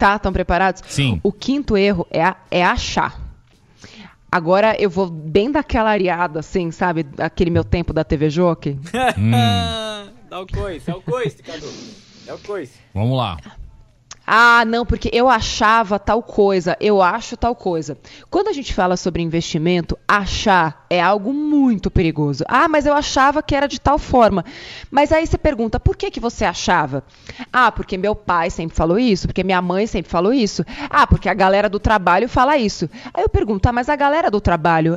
Tá? 0.00 0.16
Estão 0.16 0.32
preparados? 0.32 0.82
Sim. 0.88 1.20
O 1.22 1.30
quinto 1.30 1.76
erro 1.76 2.06
é, 2.10 2.24
a- 2.24 2.36
é 2.50 2.64
achar. 2.64 3.20
Agora 4.32 4.74
eu 4.80 4.88
vou 4.88 5.10
bem 5.10 5.50
daquela 5.52 5.90
areada, 5.90 6.40
assim, 6.40 6.70
sabe? 6.70 7.04
Aquele 7.18 7.50
meu 7.50 7.62
tempo 7.64 7.92
da 7.92 8.02
TV 8.02 8.30
Jockey. 8.30 8.78
Dá 10.30 10.40
o 10.40 10.46
coice, 10.46 10.90
é 10.90 10.94
o 10.94 11.02
coice, 11.02 11.42
Cadu. 11.42 11.66
É 12.26 12.32
o 12.32 12.38
coice. 12.38 12.74
Vamos 12.94 13.16
lá. 13.18 13.36
Ah, 14.32 14.64
não, 14.64 14.86
porque 14.86 15.10
eu 15.12 15.28
achava 15.28 15.98
tal 15.98 16.22
coisa, 16.22 16.76
eu 16.80 17.02
acho 17.02 17.36
tal 17.36 17.52
coisa. 17.56 17.98
Quando 18.30 18.46
a 18.46 18.52
gente 18.52 18.72
fala 18.72 18.96
sobre 18.96 19.24
investimento, 19.24 19.98
achar 20.06 20.86
é 20.88 21.02
algo 21.02 21.32
muito 21.32 21.90
perigoso. 21.90 22.44
Ah, 22.46 22.68
mas 22.68 22.86
eu 22.86 22.94
achava 22.94 23.42
que 23.42 23.56
era 23.56 23.66
de 23.66 23.80
tal 23.80 23.98
forma. 23.98 24.44
Mas 24.88 25.10
aí 25.10 25.26
você 25.26 25.36
pergunta, 25.36 25.80
por 25.80 25.96
que, 25.96 26.12
que 26.12 26.20
você 26.20 26.44
achava? 26.44 27.02
Ah, 27.52 27.72
porque 27.72 27.98
meu 27.98 28.14
pai 28.14 28.50
sempre 28.50 28.76
falou 28.76 29.00
isso, 29.00 29.26
porque 29.26 29.42
minha 29.42 29.60
mãe 29.60 29.88
sempre 29.88 30.12
falou 30.12 30.32
isso. 30.32 30.64
Ah, 30.88 31.08
porque 31.08 31.28
a 31.28 31.34
galera 31.34 31.68
do 31.68 31.80
trabalho 31.80 32.28
fala 32.28 32.56
isso. 32.56 32.88
Aí 33.12 33.24
eu 33.24 33.28
pergunto, 33.28 33.68
ah, 33.68 33.72
mas 33.72 33.88
a 33.88 33.96
galera 33.96 34.30
do 34.30 34.40
trabalho, 34.40 34.96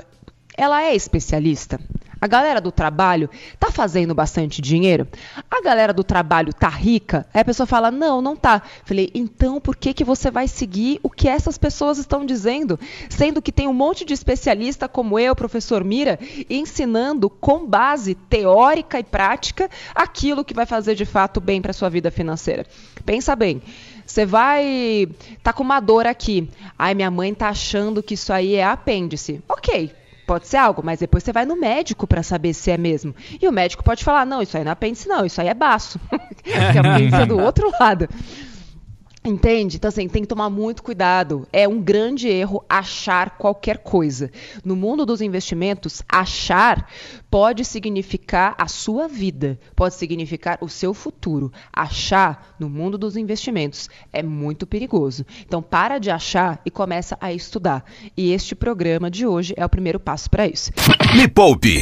ela 0.56 0.84
é 0.84 0.94
especialista? 0.96 1.80
A 2.24 2.27
galera 2.27 2.62
do 2.62 2.72
trabalho 2.72 3.30
tá 3.60 3.70
fazendo 3.70 4.15
bastante 4.15 4.62
dinheiro? 4.62 5.06
A 5.51 5.62
galera 5.62 5.92
do 5.92 6.06
trabalho 6.06 6.53
tá 6.53 6.70
rica? 6.70 7.27
Aí 7.34 7.42
a 7.42 7.44
pessoa 7.44 7.68
fala: 7.68 7.92
"Não, 7.92 8.22
não 8.22 8.34
tá". 8.34 8.62
Falei: 8.86 9.12
"Então 9.13 9.60
por 9.60 9.75
que 9.75 9.94
que 9.94 10.06
você 10.06 10.32
vai 10.32 10.48
seguir 10.48 11.01
o 11.03 11.10
que 11.10 11.27
essas 11.27 11.58
pessoas 11.58 11.98
estão 11.98 12.25
dizendo, 12.25 12.80
sendo 13.10 13.42
que 13.42 13.51
tem 13.51 13.68
um 13.68 13.74
monte 13.74 14.06
de 14.06 14.13
especialista 14.13 14.88
como 14.88 15.20
eu, 15.20 15.36
professor 15.36 15.84
Mira, 15.84 16.18
ensinando 16.50 17.30
com 17.30 17.68
base 17.68 18.15
teórica 18.15 18.98
e 18.98 19.03
prática 19.03 19.70
aquilo 19.94 20.46
que 20.46 20.53
vai 20.53 20.65
fazer 20.65 20.96
de 20.96 21.03
fato 21.03 21.42
bem 21.42 21.62
para 21.62 21.74
sua 21.74 21.89
vida 21.89 22.10
financeira?" 22.10 22.65
Pensa 23.06 23.36
bem. 23.36 23.62
Você 24.06 24.25
vai 24.25 25.10
tá 25.44 25.51
com 25.51 25.62
uma 25.62 25.82
dor 25.82 26.08
aqui. 26.08 26.50
Ai, 26.80 26.94
minha 26.94 27.12
mãe 27.12 27.34
tá 27.34 27.50
achando 27.50 28.01
que 28.01 28.13
isso 28.13 28.32
aí 28.32 28.56
é 28.56 28.63
apêndice. 28.63 29.44
OK. 29.50 30.02
Pode 30.25 30.48
ser 30.48 30.58
algo, 30.58 30.82
mas 30.84 31.00
depois 31.00 31.24
você 31.24 31.32
vai 31.32 31.46
no 31.46 31.56
médico 31.56 32.08
para 32.08 32.24
saber 32.24 32.53
se 32.53 32.72
é 32.72 32.77
mesmo. 32.77 33.13
E 33.42 33.48
o 33.48 33.51
médico 33.51 33.84
pode 33.84 34.03
falar: 34.03 34.25
não, 34.25 34.42
isso 34.42 34.56
aí 34.58 34.63
não 34.63 34.72
é 34.72 34.74
apêndice, 34.74 35.08
não, 35.08 35.25
isso 35.25 35.42
aí 35.42 35.48
é 35.48 35.53
baço. 35.53 36.00
que 36.44 36.51
a 36.51 36.80
apêndice 36.80 37.22
é 37.22 37.25
do 37.25 37.39
outro 37.39 37.72
lado. 37.80 38.08
Entende? 39.25 39.77
Então, 39.77 39.88
assim, 39.88 40.08
tem 40.10 40.22
que 40.22 40.27
tomar 40.27 40.50
muito 40.50 40.84
cuidado. 40.84 41.48
É 41.53 41.65
um 41.65 41.82
grande 41.82 42.27
erro 42.27 42.63
achar 42.68 43.38
qualquer 43.38 43.77
coisa. 43.77 44.30
No 44.65 44.75
mundo 44.75 45.06
dos 45.06 45.22
investimentos, 45.22 46.01
achar 46.10 46.89
pode 47.32 47.63
significar 47.63 48.53
a 48.58 48.68
sua 48.68 49.08
vida, 49.08 49.58
pode 49.75 49.96
significar 49.96 50.58
o 50.60 50.68
seu 50.68 50.94
futuro. 50.94 51.51
Achar 51.72 52.53
no 52.60 52.70
mundo 52.70 52.98
dos 52.98 53.15
investimentos 53.15 53.89
é 54.12 54.22
muito 54.22 54.68
perigoso. 54.68 55.25
Então, 55.46 55.62
para 55.62 56.00
de 56.00 56.12
achar 56.12 56.60
e 56.65 56.70
começa 56.70 57.18
a 57.22 57.32
estudar. 57.32 57.86
E 58.18 58.34
este 58.34 58.53
programa 58.53 59.10
de 59.10 59.25
hoje 59.25 59.53
é 59.56 59.65
o 59.65 59.70
primeiro 59.70 60.00
passo 60.01 60.30
para 60.30 60.48
isso. 60.48 60.72
Me 61.15 61.27
Poupe 61.27 61.80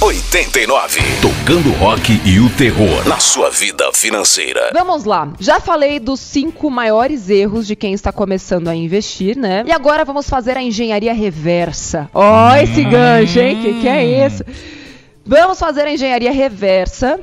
89. 0.00 1.00
Tocando 1.20 1.70
rock 1.78 2.20
e 2.24 2.38
o 2.38 2.48
terror 2.56 3.06
na 3.08 3.18
sua 3.18 3.50
vida 3.50 3.90
financeira. 3.92 4.70
Vamos 4.72 5.04
lá. 5.04 5.32
Já 5.38 5.60
falei 5.60 5.98
dos 5.98 6.20
cinco 6.20 6.59
cinco 6.60 6.70
maiores 6.70 7.30
erros 7.30 7.66
de 7.66 7.74
quem 7.74 7.94
está 7.94 8.12
começando 8.12 8.68
a 8.68 8.74
investir, 8.74 9.34
né? 9.34 9.64
E 9.66 9.72
agora 9.72 10.04
vamos 10.04 10.28
fazer 10.28 10.58
a 10.58 10.62
engenharia 10.62 11.14
reversa. 11.14 12.10
Ó, 12.12 12.50
oh, 12.50 12.54
esse 12.54 12.84
gancho, 12.84 13.38
hein? 13.38 13.62
Que 13.62 13.80
que 13.80 13.88
é 13.88 14.26
isso? 14.26 14.44
Vamos 15.24 15.58
fazer 15.58 15.86
a 15.86 15.92
engenharia 15.92 16.30
reversa 16.30 17.18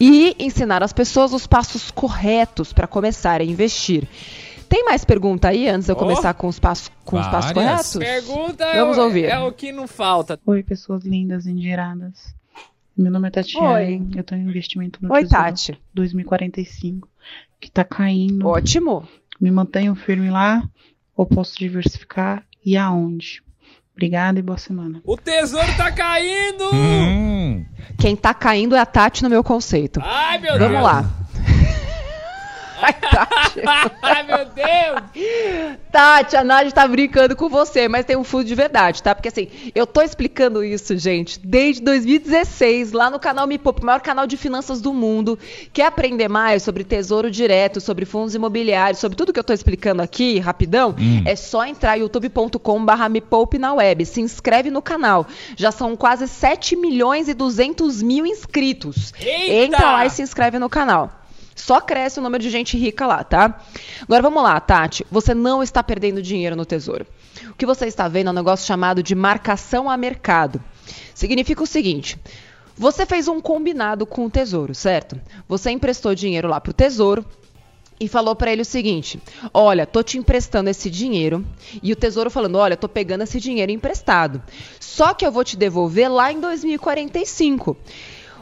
e 0.00 0.34
ensinar 0.38 0.82
as 0.82 0.90
pessoas 0.90 1.34
os 1.34 1.46
passos 1.46 1.90
corretos 1.90 2.72
para 2.72 2.86
começar 2.86 3.42
a 3.42 3.44
investir. 3.44 4.08
Tem 4.70 4.86
mais 4.86 5.04
pergunta 5.04 5.48
aí 5.48 5.68
antes 5.68 5.84
de 5.84 5.92
eu 5.92 5.96
começar 5.96 6.30
oh, 6.30 6.34
com 6.34 6.46
os 6.48 6.58
passos 6.58 6.90
com 7.04 7.20
os 7.20 7.26
passos 7.26 7.52
corretos? 7.52 7.96
Pergunta 7.98 8.72
Vamos 8.72 8.96
é, 8.96 9.02
ouvir. 9.02 9.24
é 9.26 9.38
o 9.38 9.52
que 9.52 9.70
não 9.70 9.86
falta. 9.86 10.40
Oi, 10.46 10.62
pessoas 10.62 11.04
lindas 11.04 11.46
endinheiradas. 11.46 12.34
Meu 12.96 13.12
nome 13.12 13.28
é 13.28 13.30
Tatiana. 13.30 13.74
Oi. 13.74 14.00
Eu 14.16 14.24
tenho 14.24 14.48
investimento 14.48 14.98
no 15.02 15.12
Oi, 15.12 15.26
Tati. 15.26 15.78
2045 15.92 17.12
que 17.62 17.70
tá 17.70 17.84
caindo. 17.84 18.46
Ótimo. 18.48 19.06
Me 19.40 19.50
mantenho 19.50 19.94
firme 19.94 20.28
lá 20.30 20.62
ou 21.16 21.24
posso 21.24 21.56
diversificar 21.58 22.44
e 22.64 22.76
aonde? 22.76 23.40
Obrigada 23.94 24.38
e 24.38 24.42
boa 24.42 24.58
semana. 24.58 25.00
O 25.04 25.16
tesouro 25.16 25.66
tá 25.76 25.92
caindo! 25.92 26.64
Hum. 26.74 27.64
Quem 27.98 28.16
tá 28.16 28.32
caindo 28.34 28.74
é 28.74 28.80
a 28.80 28.86
Tati 28.86 29.22
no 29.22 29.28
meu 29.30 29.44
conceito. 29.44 30.00
Ai, 30.02 30.38
meu 30.38 30.58
Vamos 30.58 30.70
Deus. 30.72 30.82
lá. 30.82 31.04
Tati. 32.82 33.62
Ai, 34.02 34.22
meu 34.24 34.44
Deus! 34.46 35.80
Tati, 35.90 36.36
a 36.36 36.42
Nádia 36.42 36.72
tá 36.72 36.86
brincando 36.88 37.36
com 37.36 37.48
você, 37.48 37.86
mas 37.88 38.04
tem 38.04 38.16
um 38.16 38.24
fundo 38.24 38.44
de 38.44 38.54
verdade, 38.54 39.02
tá? 39.02 39.14
Porque 39.14 39.28
assim, 39.28 39.48
eu 39.74 39.86
tô 39.86 40.00
explicando 40.02 40.64
isso, 40.64 40.96
gente, 40.96 41.38
desde 41.38 41.82
2016, 41.82 42.92
lá 42.92 43.10
no 43.10 43.20
canal 43.20 43.46
Me 43.46 43.58
Poupe, 43.58 43.82
o 43.82 43.86
maior 43.86 44.00
canal 44.00 44.26
de 44.26 44.36
finanças 44.36 44.80
do 44.80 44.92
mundo. 44.92 45.38
Quer 45.72 45.86
aprender 45.86 46.28
mais 46.28 46.62
sobre 46.62 46.84
tesouro 46.84 47.30
direto, 47.30 47.80
sobre 47.80 48.04
fundos 48.04 48.34
imobiliários, 48.34 49.00
sobre 49.00 49.16
tudo 49.16 49.32
que 49.32 49.38
eu 49.38 49.44
tô 49.44 49.52
explicando 49.52 50.02
aqui, 50.02 50.38
rapidão? 50.38 50.94
Hum. 50.98 51.22
É 51.24 51.36
só 51.36 51.64
entrar 51.64 51.96
youtube.com/barra 51.96 53.08
Me 53.08 53.20
Poupe 53.20 53.58
na 53.58 53.74
web. 53.74 54.04
Se 54.04 54.20
inscreve 54.20 54.70
no 54.70 54.82
canal. 54.82 55.26
Já 55.56 55.70
são 55.70 55.96
quase 55.96 56.26
7 56.26 56.74
milhões 56.76 57.28
e 57.28 57.34
200 57.34 58.02
mil 58.02 58.26
inscritos. 58.26 59.12
Eita! 59.20 59.52
Entra 59.52 59.92
lá 59.92 60.06
e 60.06 60.10
se 60.10 60.22
inscreve 60.22 60.58
no 60.58 60.68
canal. 60.68 61.21
Só 61.64 61.80
cresce 61.80 62.18
o 62.18 62.22
número 62.22 62.42
de 62.42 62.50
gente 62.50 62.76
rica 62.76 63.06
lá, 63.06 63.22
tá? 63.22 63.60
Agora 64.02 64.20
vamos 64.20 64.42
lá, 64.42 64.58
Tati. 64.58 65.06
Você 65.08 65.32
não 65.32 65.62
está 65.62 65.80
perdendo 65.80 66.20
dinheiro 66.20 66.56
no 66.56 66.66
Tesouro. 66.66 67.06
O 67.50 67.54
que 67.54 67.64
você 67.64 67.86
está 67.86 68.08
vendo 68.08 68.26
é 68.26 68.30
um 68.30 68.34
negócio 68.34 68.66
chamado 68.66 69.00
de 69.00 69.14
marcação 69.14 69.88
a 69.88 69.96
mercado. 69.96 70.60
Significa 71.14 71.62
o 71.62 71.66
seguinte: 71.66 72.18
você 72.76 73.06
fez 73.06 73.28
um 73.28 73.40
combinado 73.40 74.04
com 74.04 74.26
o 74.26 74.30
Tesouro, 74.30 74.74
certo? 74.74 75.20
Você 75.48 75.70
emprestou 75.70 76.16
dinheiro 76.16 76.48
lá 76.48 76.60
para 76.60 76.70
o 76.70 76.74
Tesouro, 76.74 77.24
e 78.00 78.08
falou 78.08 78.34
para 78.34 78.50
ele 78.52 78.62
o 78.62 78.64
seguinte: 78.64 79.22
"Olha, 79.54 79.86
tô 79.86 80.02
te 80.02 80.18
emprestando 80.18 80.68
esse 80.68 80.90
dinheiro". 80.90 81.46
E 81.80 81.92
o 81.92 81.96
Tesouro 81.96 82.28
falando: 82.28 82.56
"Olha, 82.56 82.76
tô 82.76 82.88
pegando 82.88 83.22
esse 83.22 83.38
dinheiro 83.38 83.70
emprestado. 83.70 84.42
Só 84.80 85.14
que 85.14 85.24
eu 85.24 85.30
vou 85.30 85.44
te 85.44 85.56
devolver 85.56 86.10
lá 86.10 86.32
em 86.32 86.40
2045". 86.40 87.76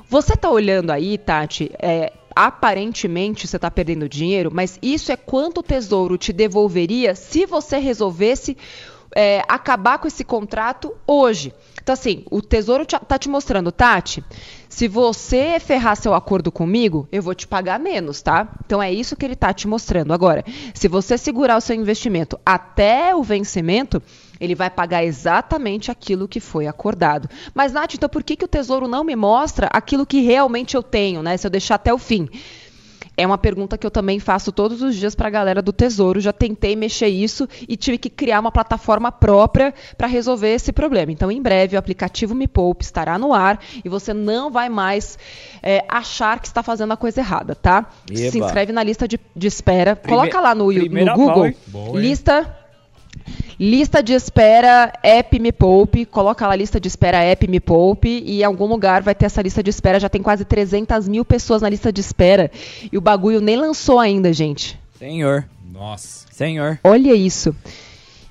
Você 0.08 0.34
tá 0.36 0.48
olhando 0.48 0.90
aí, 0.90 1.18
Tati, 1.18 1.70
é, 1.78 2.14
aparentemente 2.34 3.46
você 3.46 3.56
está 3.56 3.70
perdendo 3.70 4.08
dinheiro, 4.08 4.50
mas 4.52 4.78
isso 4.82 5.12
é 5.12 5.16
quanto 5.16 5.58
o 5.58 5.62
tesouro 5.62 6.16
te 6.16 6.32
devolveria 6.32 7.14
se 7.14 7.46
você 7.46 7.78
resolvesse 7.78 8.56
é, 9.14 9.42
acabar 9.48 9.98
com 9.98 10.06
esse 10.06 10.24
contrato 10.24 10.94
hoje. 11.06 11.52
Então, 11.82 11.94
assim, 11.94 12.24
o 12.30 12.40
Tesouro 12.40 12.82
está 12.82 13.18
te 13.18 13.28
mostrando, 13.28 13.72
Tati, 13.72 14.22
se 14.68 14.86
você 14.86 15.58
ferrar 15.58 15.96
seu 15.96 16.14
acordo 16.14 16.52
comigo, 16.52 17.08
eu 17.10 17.22
vou 17.22 17.34
te 17.34 17.48
pagar 17.48 17.80
menos, 17.80 18.22
tá? 18.22 18.48
Então, 18.64 18.82
é 18.82 18.92
isso 18.92 19.16
que 19.16 19.24
ele 19.24 19.34
está 19.34 19.52
te 19.52 19.66
mostrando. 19.66 20.12
Agora, 20.12 20.44
se 20.74 20.86
você 20.88 21.16
segurar 21.18 21.56
o 21.56 21.60
seu 21.60 21.74
investimento 21.74 22.38
até 22.44 23.14
o 23.14 23.22
vencimento, 23.22 24.00
ele 24.40 24.54
vai 24.54 24.70
pagar 24.70 25.04
exatamente 25.04 25.90
aquilo 25.90 26.26
que 26.26 26.40
foi 26.40 26.66
acordado. 26.66 27.28
Mas, 27.54 27.72
Nath, 27.72 27.94
então 27.94 28.08
por 28.08 28.22
que, 28.22 28.36
que 28.36 28.44
o 28.44 28.48
Tesouro 28.48 28.88
não 28.88 29.04
me 29.04 29.14
mostra 29.14 29.68
aquilo 29.72 30.06
que 30.06 30.20
realmente 30.20 30.74
eu 30.74 30.82
tenho, 30.82 31.22
né? 31.22 31.36
Se 31.36 31.46
eu 31.46 31.50
deixar 31.50 31.74
até 31.74 31.92
o 31.92 31.98
fim? 31.98 32.28
É 33.16 33.26
uma 33.26 33.36
pergunta 33.36 33.76
que 33.76 33.86
eu 33.86 33.90
também 33.90 34.18
faço 34.18 34.50
todos 34.50 34.80
os 34.80 34.96
dias 34.96 35.14
para 35.14 35.28
a 35.28 35.30
galera 35.30 35.60
do 35.60 35.74
Tesouro. 35.74 36.20
Já 36.20 36.32
tentei 36.32 36.74
mexer 36.74 37.08
isso 37.08 37.46
e 37.68 37.76
tive 37.76 37.98
que 37.98 38.08
criar 38.08 38.40
uma 38.40 38.50
plataforma 38.50 39.12
própria 39.12 39.74
para 39.98 40.06
resolver 40.06 40.48
esse 40.48 40.72
problema. 40.72 41.12
Então, 41.12 41.30
em 41.30 41.42
breve, 41.42 41.76
o 41.76 41.78
aplicativo 41.78 42.34
Me 42.34 42.48
Poupe 42.48 42.82
estará 42.82 43.18
no 43.18 43.34
ar 43.34 43.60
e 43.84 43.90
você 43.90 44.14
não 44.14 44.50
vai 44.50 44.70
mais 44.70 45.18
é, 45.62 45.84
achar 45.86 46.40
que 46.40 46.46
está 46.46 46.62
fazendo 46.62 46.94
a 46.94 46.96
coisa 46.96 47.20
errada, 47.20 47.54
tá? 47.54 47.90
Eba. 48.10 48.30
Se 48.30 48.38
inscreve 48.38 48.72
na 48.72 48.82
lista 48.82 49.06
de, 49.06 49.20
de 49.36 49.46
espera. 49.46 49.94
Prime... 49.94 50.16
Coloca 50.16 50.40
lá 50.40 50.54
no, 50.54 50.72
no 50.72 51.14
Google. 51.14 51.52
Boa, 51.66 52.00
lista 52.00 52.56
Lista 53.60 54.02
de 54.02 54.14
espera 54.14 54.90
App 55.02 55.38
Me 55.38 55.52
Poupe, 55.52 56.06
coloca 56.06 56.46
lá 56.46 56.56
lista 56.56 56.80
de 56.80 56.88
espera 56.88 57.22
App 57.22 57.46
Me 57.46 57.60
Poupe 57.60 58.22
e 58.24 58.40
em 58.40 58.42
algum 58.42 58.64
lugar 58.64 59.02
vai 59.02 59.14
ter 59.14 59.26
essa 59.26 59.42
lista 59.42 59.62
de 59.62 59.68
espera. 59.68 60.00
Já 60.00 60.08
tem 60.08 60.22
quase 60.22 60.46
300 60.46 61.06
mil 61.06 61.26
pessoas 61.26 61.60
na 61.60 61.68
lista 61.68 61.92
de 61.92 62.00
espera 62.00 62.50
e 62.90 62.96
o 62.96 63.02
bagulho 63.02 63.38
nem 63.38 63.58
lançou 63.58 63.98
ainda, 63.98 64.32
gente. 64.32 64.80
Senhor. 64.98 65.46
Nossa. 65.70 66.24
Senhor. 66.32 66.78
Olha 66.82 67.12
isso. 67.12 67.54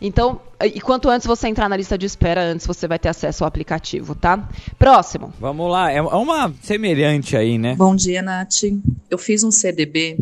Então, 0.02 0.42
e 0.66 0.82
quanto 0.82 1.08
antes 1.08 1.28
você 1.28 1.48
entrar 1.48 1.70
na 1.70 1.78
lista 1.78 1.96
de 1.96 2.08
espera, 2.08 2.42
antes 2.42 2.66
você 2.66 2.88
vai 2.88 2.98
ter 2.98 3.10
acesso 3.10 3.44
ao 3.44 3.48
aplicativo, 3.48 4.16
tá? 4.16 4.50
Próximo. 4.80 5.32
Vamos 5.40 5.70
lá, 5.70 5.92
é 5.92 6.02
uma 6.02 6.52
semelhante 6.64 7.38
aí, 7.38 7.60
né? 7.60 7.76
Bom 7.76 7.96
dia, 7.96 8.24
Nath. 8.24 8.64
Eu 9.08 9.20
fiz 9.20 9.44
um 9.44 9.52
CDB 9.52 10.18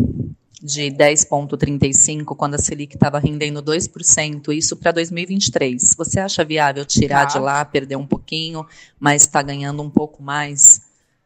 de 0.61 0.89
10,35 0.91 2.35
quando 2.35 2.55
a 2.55 2.57
Selic 2.57 2.95
estava 2.95 3.19
rendendo 3.19 3.61
2%, 3.61 4.53
isso 4.53 4.75
para 4.75 4.91
2023. 4.91 5.95
Você 5.97 6.19
acha 6.19 6.43
viável 6.43 6.85
tirar 6.85 7.27
Tá. 7.27 7.33
de 7.33 7.39
lá, 7.39 7.63
perder 7.63 7.95
um 7.95 8.05
pouquinho, 8.05 8.65
mas 8.99 9.21
está 9.23 9.41
ganhando 9.41 9.83
um 9.83 9.89
pouco 9.89 10.21
mais 10.23 10.81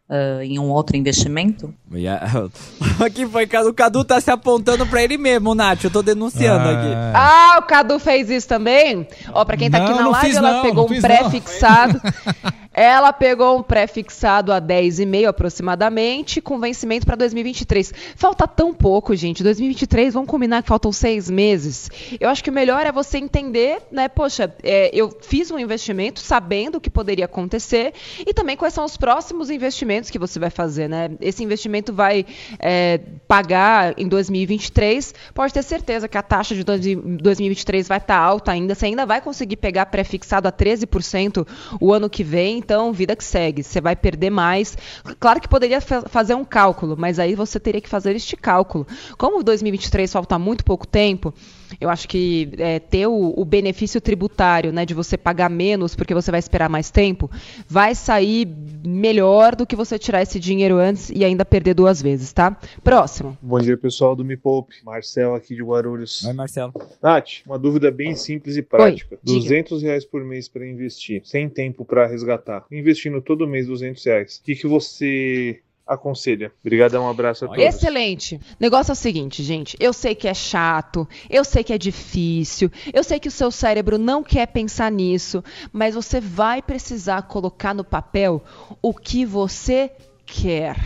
ah, 0.09 0.43
em 0.43 0.59
um 0.59 0.69
outro 0.69 0.97
investimento? 0.97 1.73
Aqui 2.99 3.25
foi, 3.25 3.45
o 3.45 3.73
Cadu 3.73 4.03
tá 4.03 4.19
se 4.19 4.29
apontando 4.29 4.85
pra 4.85 5.01
ele 5.01 5.17
mesmo, 5.17 5.55
Nath. 5.55 5.85
Eu 5.85 5.89
tô 5.91 6.01
denunciando 6.01 6.67
aqui. 6.67 6.93
Ah, 7.15 7.57
o 7.59 7.61
Cadu 7.61 7.97
fez 7.97 8.29
isso 8.29 8.45
também? 8.45 9.07
Ó, 9.31 9.45
pra 9.45 9.55
quem 9.55 9.71
tá 9.71 9.77
aqui 9.77 9.91
Não, 9.91 9.95
na 9.95 10.03
não 10.03 10.11
live, 10.11 10.27
fiz 10.27 10.35
ela 10.35 10.51
não, 10.51 10.61
pegou 10.61 10.89
não 10.89 10.97
um 10.97 11.01
pré-fixado. 11.01 12.01
ela 12.73 13.11
pegou 13.11 13.57
um 13.57 13.63
pré-fixado 13.63 14.51
a 14.51 14.61
10,5 14.61 15.27
aproximadamente, 15.27 16.39
com 16.39 16.59
vencimento 16.59 17.05
pra 17.05 17.15
2023. 17.15 17.93
Falta 18.15 18.47
tão 18.47 18.73
pouco, 18.73 19.13
gente. 19.15 19.43
2023, 19.43 20.13
vamos 20.13 20.29
combinar 20.29 20.61
que 20.63 20.69
faltam 20.69 20.91
seis 20.91 21.29
meses. 21.29 21.89
Eu 22.19 22.29
acho 22.29 22.43
que 22.43 22.49
o 22.49 22.53
melhor 22.53 22.85
é 22.85 22.91
você 22.91 23.17
entender, 23.17 23.81
né? 23.91 24.07
Poxa, 24.07 24.53
é, 24.63 24.89
eu 24.93 25.15
fiz 25.21 25.51
um 25.51 25.59
investimento 25.59 26.21
sabendo 26.21 26.77
o 26.77 26.81
que 26.81 26.89
poderia 26.89 27.25
acontecer 27.25 27.93
e 28.25 28.33
também 28.33 28.55
quais 28.55 28.73
são 28.73 28.85
os 28.85 28.95
próximos 28.95 29.49
investimentos 29.49 30.09
que 30.09 30.17
você 30.17 30.39
vai 30.39 30.49
fazer, 30.49 30.87
né? 30.87 31.11
Esse 31.19 31.43
investimento 31.43 31.91
vai 31.91 32.25
é, 32.57 33.01
pagar 33.27 33.93
em 33.97 34.07
2023. 34.07 35.13
Pode 35.33 35.53
ter 35.53 35.63
certeza 35.63 36.07
que 36.07 36.17
a 36.17 36.23
taxa 36.23 36.55
de 36.55 36.63
2023 36.63 37.87
vai 37.87 37.97
estar 37.97 38.17
alta 38.17 38.51
ainda. 38.51 38.75
Você 38.75 38.85
ainda 38.85 39.05
vai 39.05 39.19
conseguir 39.19 39.57
pegar 39.57 39.87
pré-fixado 39.87 40.47
a 40.47 40.51
13% 40.51 41.45
o 41.79 41.93
ano 41.93 42.09
que 42.09 42.23
vem. 42.23 42.60
Então, 42.63 42.93
vida 42.93 43.15
que 43.15 43.23
segue. 43.23 43.63
Você 43.63 43.81
vai 43.81 43.95
perder 43.95 44.29
mais. 44.29 44.77
Claro 45.19 45.41
que 45.41 45.47
poderia 45.49 45.81
fa- 45.81 46.03
fazer 46.07 46.35
um 46.35 46.45
cálculo, 46.45 46.95
mas 46.97 47.17
aí 47.19 47.33
você 47.35 47.59
teria 47.59 47.81
que 47.81 47.89
fazer 47.89 48.15
este 48.15 48.37
cálculo. 48.37 48.85
Como 49.17 49.43
2023 49.43 50.11
falta 50.11 50.37
muito 50.37 50.63
pouco 50.63 50.85
tempo, 50.87 51.33
Eu 51.79 51.89
acho 51.89 52.07
que 52.07 52.49
é, 52.57 52.79
ter 52.79 53.07
o, 53.07 53.33
o, 53.35 53.45
benefício 53.45 54.01
tributário, 54.01 54.71
né, 54.71 54.85
de 54.85 54.93
você 54.93 55.17
pagar 55.17 55.49
menos 55.49 55.95
porque 55.95 56.13
você 56.13 56.31
vai 56.31 56.39
esperar 56.39 56.69
mais 56.69 56.91
tempo, 56.91 57.29
vai 57.67 57.95
sair 57.95 58.47
melhor 58.85 59.55
do 59.55 59.65
que 59.65 59.75
você 59.75 59.97
tirar 59.97 60.21
esse 60.21 60.39
dinheiro 60.39 60.77
antes 60.77 61.09
e 61.09 61.23
ainda 61.23 61.45
perder 61.45 61.73
duas 61.73 62.01
vezes, 62.01 62.33
tá? 62.33 62.57
Próximo. 62.83 63.37
Bom 63.41 63.59
dia, 63.59 63.77
pessoal 63.77 64.15
do 64.15 64.25
Me 64.25 64.35
Poupe. 64.35 64.75
Marcelo 64.83 65.35
aqui 65.35 65.55
de 65.55 65.63
Guarulhos. 65.63 66.23
Oi, 66.25 66.33
Marcelo. 66.33 66.73
Nath, 67.01 67.41
uma 67.45 67.57
dúvida 67.57 67.91
bem 67.91 68.15
simples 68.15 68.57
e 68.57 68.61
prática. 68.61 69.15
Oi, 69.27 69.33
200 69.39 69.81
reais 69.81 70.05
por 70.05 70.23
mês 70.23 70.47
para 70.47 70.67
investir, 70.67 71.21
sem 71.25 71.49
tempo 71.49 71.85
para 71.85 72.07
resgatar. 72.07 72.65
Investindo 72.71 73.21
todo 73.21 73.47
mês 73.47 73.67
200 73.67 74.03
reais. 74.05 74.37
O 74.37 74.43
que, 74.43 74.55
que 74.55 74.67
você 74.67 75.61
aconselha. 75.93 76.51
Obrigadão, 76.61 77.03
um 77.05 77.09
abraço 77.09 77.45
a 77.45 77.47
todos. 77.49 77.63
Excelente. 77.63 78.39
Negócio 78.59 78.91
é 78.91 78.93
o 78.93 78.95
seguinte, 78.95 79.43
gente. 79.43 79.75
Eu 79.79 79.93
sei 79.93 80.15
que 80.15 80.27
é 80.27 80.33
chato, 80.33 81.07
eu 81.29 81.43
sei 81.43 81.63
que 81.63 81.73
é 81.73 81.77
difícil, 81.77 82.71
eu 82.93 83.03
sei 83.03 83.19
que 83.19 83.27
o 83.27 83.31
seu 83.31 83.51
cérebro 83.51 83.97
não 83.97 84.23
quer 84.23 84.47
pensar 84.47 84.91
nisso, 84.91 85.43
mas 85.71 85.95
você 85.95 86.19
vai 86.19 86.61
precisar 86.61 87.23
colocar 87.23 87.73
no 87.73 87.83
papel 87.83 88.41
o 88.81 88.93
que 88.93 89.25
você 89.25 89.91
quer. 90.25 90.77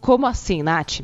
Como 0.00 0.26
assim, 0.26 0.62
Nath? 0.62 1.00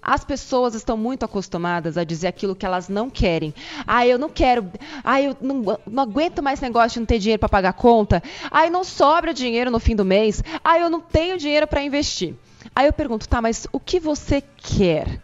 As 0.00 0.24
pessoas 0.24 0.74
estão 0.74 0.96
muito 0.96 1.22
acostumadas 1.22 1.98
a 1.98 2.04
dizer 2.04 2.28
aquilo 2.28 2.56
que 2.56 2.64
elas 2.64 2.88
não 2.88 3.10
querem. 3.10 3.54
Ah, 3.86 4.06
eu 4.06 4.18
não 4.18 4.30
quero. 4.30 4.72
Ah, 5.04 5.20
eu 5.20 5.36
não, 5.40 5.78
não 5.86 6.02
aguento 6.02 6.42
mais 6.42 6.58
negócio 6.58 6.94
de 6.94 7.00
não 7.00 7.06
ter 7.06 7.18
dinheiro 7.18 7.38
para 7.38 7.48
pagar 7.48 7.74
conta. 7.74 8.22
Ah, 8.50 8.68
não 8.70 8.84
sobra 8.84 9.34
dinheiro 9.34 9.70
no 9.70 9.78
fim 9.78 9.94
do 9.94 10.04
mês. 10.04 10.42
Ah, 10.64 10.78
eu 10.78 10.88
não 10.88 11.00
tenho 11.00 11.36
dinheiro 11.36 11.66
para 11.66 11.82
investir. 11.82 12.34
Aí 12.74 12.86
eu 12.86 12.92
pergunto, 12.92 13.28
tá, 13.28 13.42
mas 13.42 13.66
o 13.70 13.78
que 13.78 14.00
você 14.00 14.42
quer? 14.56 15.20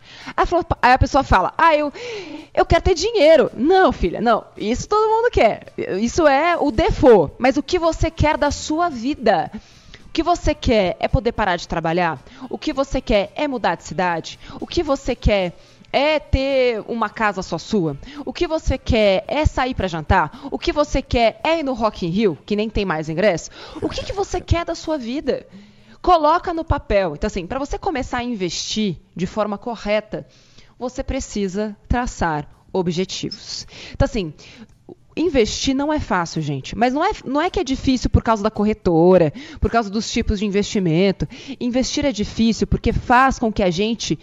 Aí 0.83 0.93
a 0.93 0.99
pessoa 0.99 1.25
fala, 1.25 1.55
ah, 1.57 1.75
eu, 1.75 1.91
eu 2.53 2.67
quero 2.67 2.83
ter 2.83 2.95
dinheiro. 2.95 3.51
Não, 3.55 3.91
filha, 3.91 4.21
não. 4.21 4.45
Isso 4.57 4.87
todo 4.87 5.09
mundo 5.09 5.31
quer. 5.31 5.73
Isso 6.01 6.27
é 6.27 6.59
o 6.59 6.71
default. 6.71 7.35
Mas 7.39 7.57
o 7.57 7.63
que 7.63 7.79
você 7.79 8.11
quer 8.11 8.37
da 8.37 8.51
sua 8.51 8.91
vida? 8.91 9.51
O 10.07 10.11
que 10.13 10.23
você 10.23 10.55
quer 10.55 10.97
é 11.01 11.09
poder 11.09 11.33
parar 11.33 11.57
de 11.57 11.67
trabalhar? 11.67 12.23
O 12.51 12.59
que 12.59 12.73
você 12.73 13.01
quer 13.01 13.33
é 13.35 13.49
mudar 13.49 13.77
de 13.77 13.85
cidade? 13.85 14.39
O 14.61 14.67
que 14.67 14.83
você 14.83 15.15
quer 15.15 15.55
é 15.91 16.19
ter 16.19 16.83
uma 16.87 17.09
casa 17.09 17.41
só 17.41 17.57
sua? 17.57 17.97
O 18.27 18.33
que 18.33 18.47
você 18.47 18.77
quer 18.77 19.25
é 19.27 19.47
sair 19.47 19.75
para 19.75 19.89
jantar? 19.89 20.49
O 20.51 20.59
que 20.59 20.73
você 20.73 21.01
quer 21.01 21.41
é 21.43 21.61
ir 21.61 21.63
no 21.63 21.73
Rock 21.73 22.07
in 22.07 22.11
Rio, 22.11 22.39
que 22.45 22.57
nem 22.57 22.69
tem 22.69 22.85
mais 22.85 23.09
ingresso? 23.09 23.51
O 23.81 23.89
que, 23.89 24.05
que 24.05 24.13
você 24.13 24.39
quer 24.39 24.67
da 24.67 24.75
sua 24.75 24.99
vida? 24.99 25.47
Coloca 26.01 26.55
no 26.55 26.65
papel. 26.65 27.15
Então, 27.15 27.27
assim, 27.27 27.47
para 27.47 27.59
você 27.59 27.79
começar 27.79 28.19
a 28.19 28.25
investir 28.25 28.97
de 29.15 29.27
forma 29.27 29.59
correta, 29.59 30.27
você 30.79 31.03
precisa 31.03 31.77
traçar 31.89 32.49
objetivos. 32.73 33.67
Então, 33.93 34.07
assim, 34.07 34.33
investir 35.17 35.75
não 35.75 35.93
é 35.93 35.99
fácil, 35.99 36.41
gente. 36.41 36.77
Mas 36.77 36.95
não 36.95 37.05
é, 37.05 37.11
não 37.25 37.41
é 37.41 37.51
que 37.51 37.59
é 37.59 37.65
difícil 37.65 38.09
por 38.09 38.23
causa 38.23 38.43
da 38.43 38.51
corretora, 38.51 39.33
por 39.61 39.71
causa 39.71 39.91
dos 39.91 40.11
tipos 40.11 40.39
de 40.39 40.47
investimento. 40.47 41.27
Investir 41.61 42.05
é 42.05 42.13
difícil 42.13 42.67
porque 42.67 42.93
faz 42.93 43.39
com 43.39 43.53
que 43.53 43.63
a 43.63 43.71
gente 43.71 44.19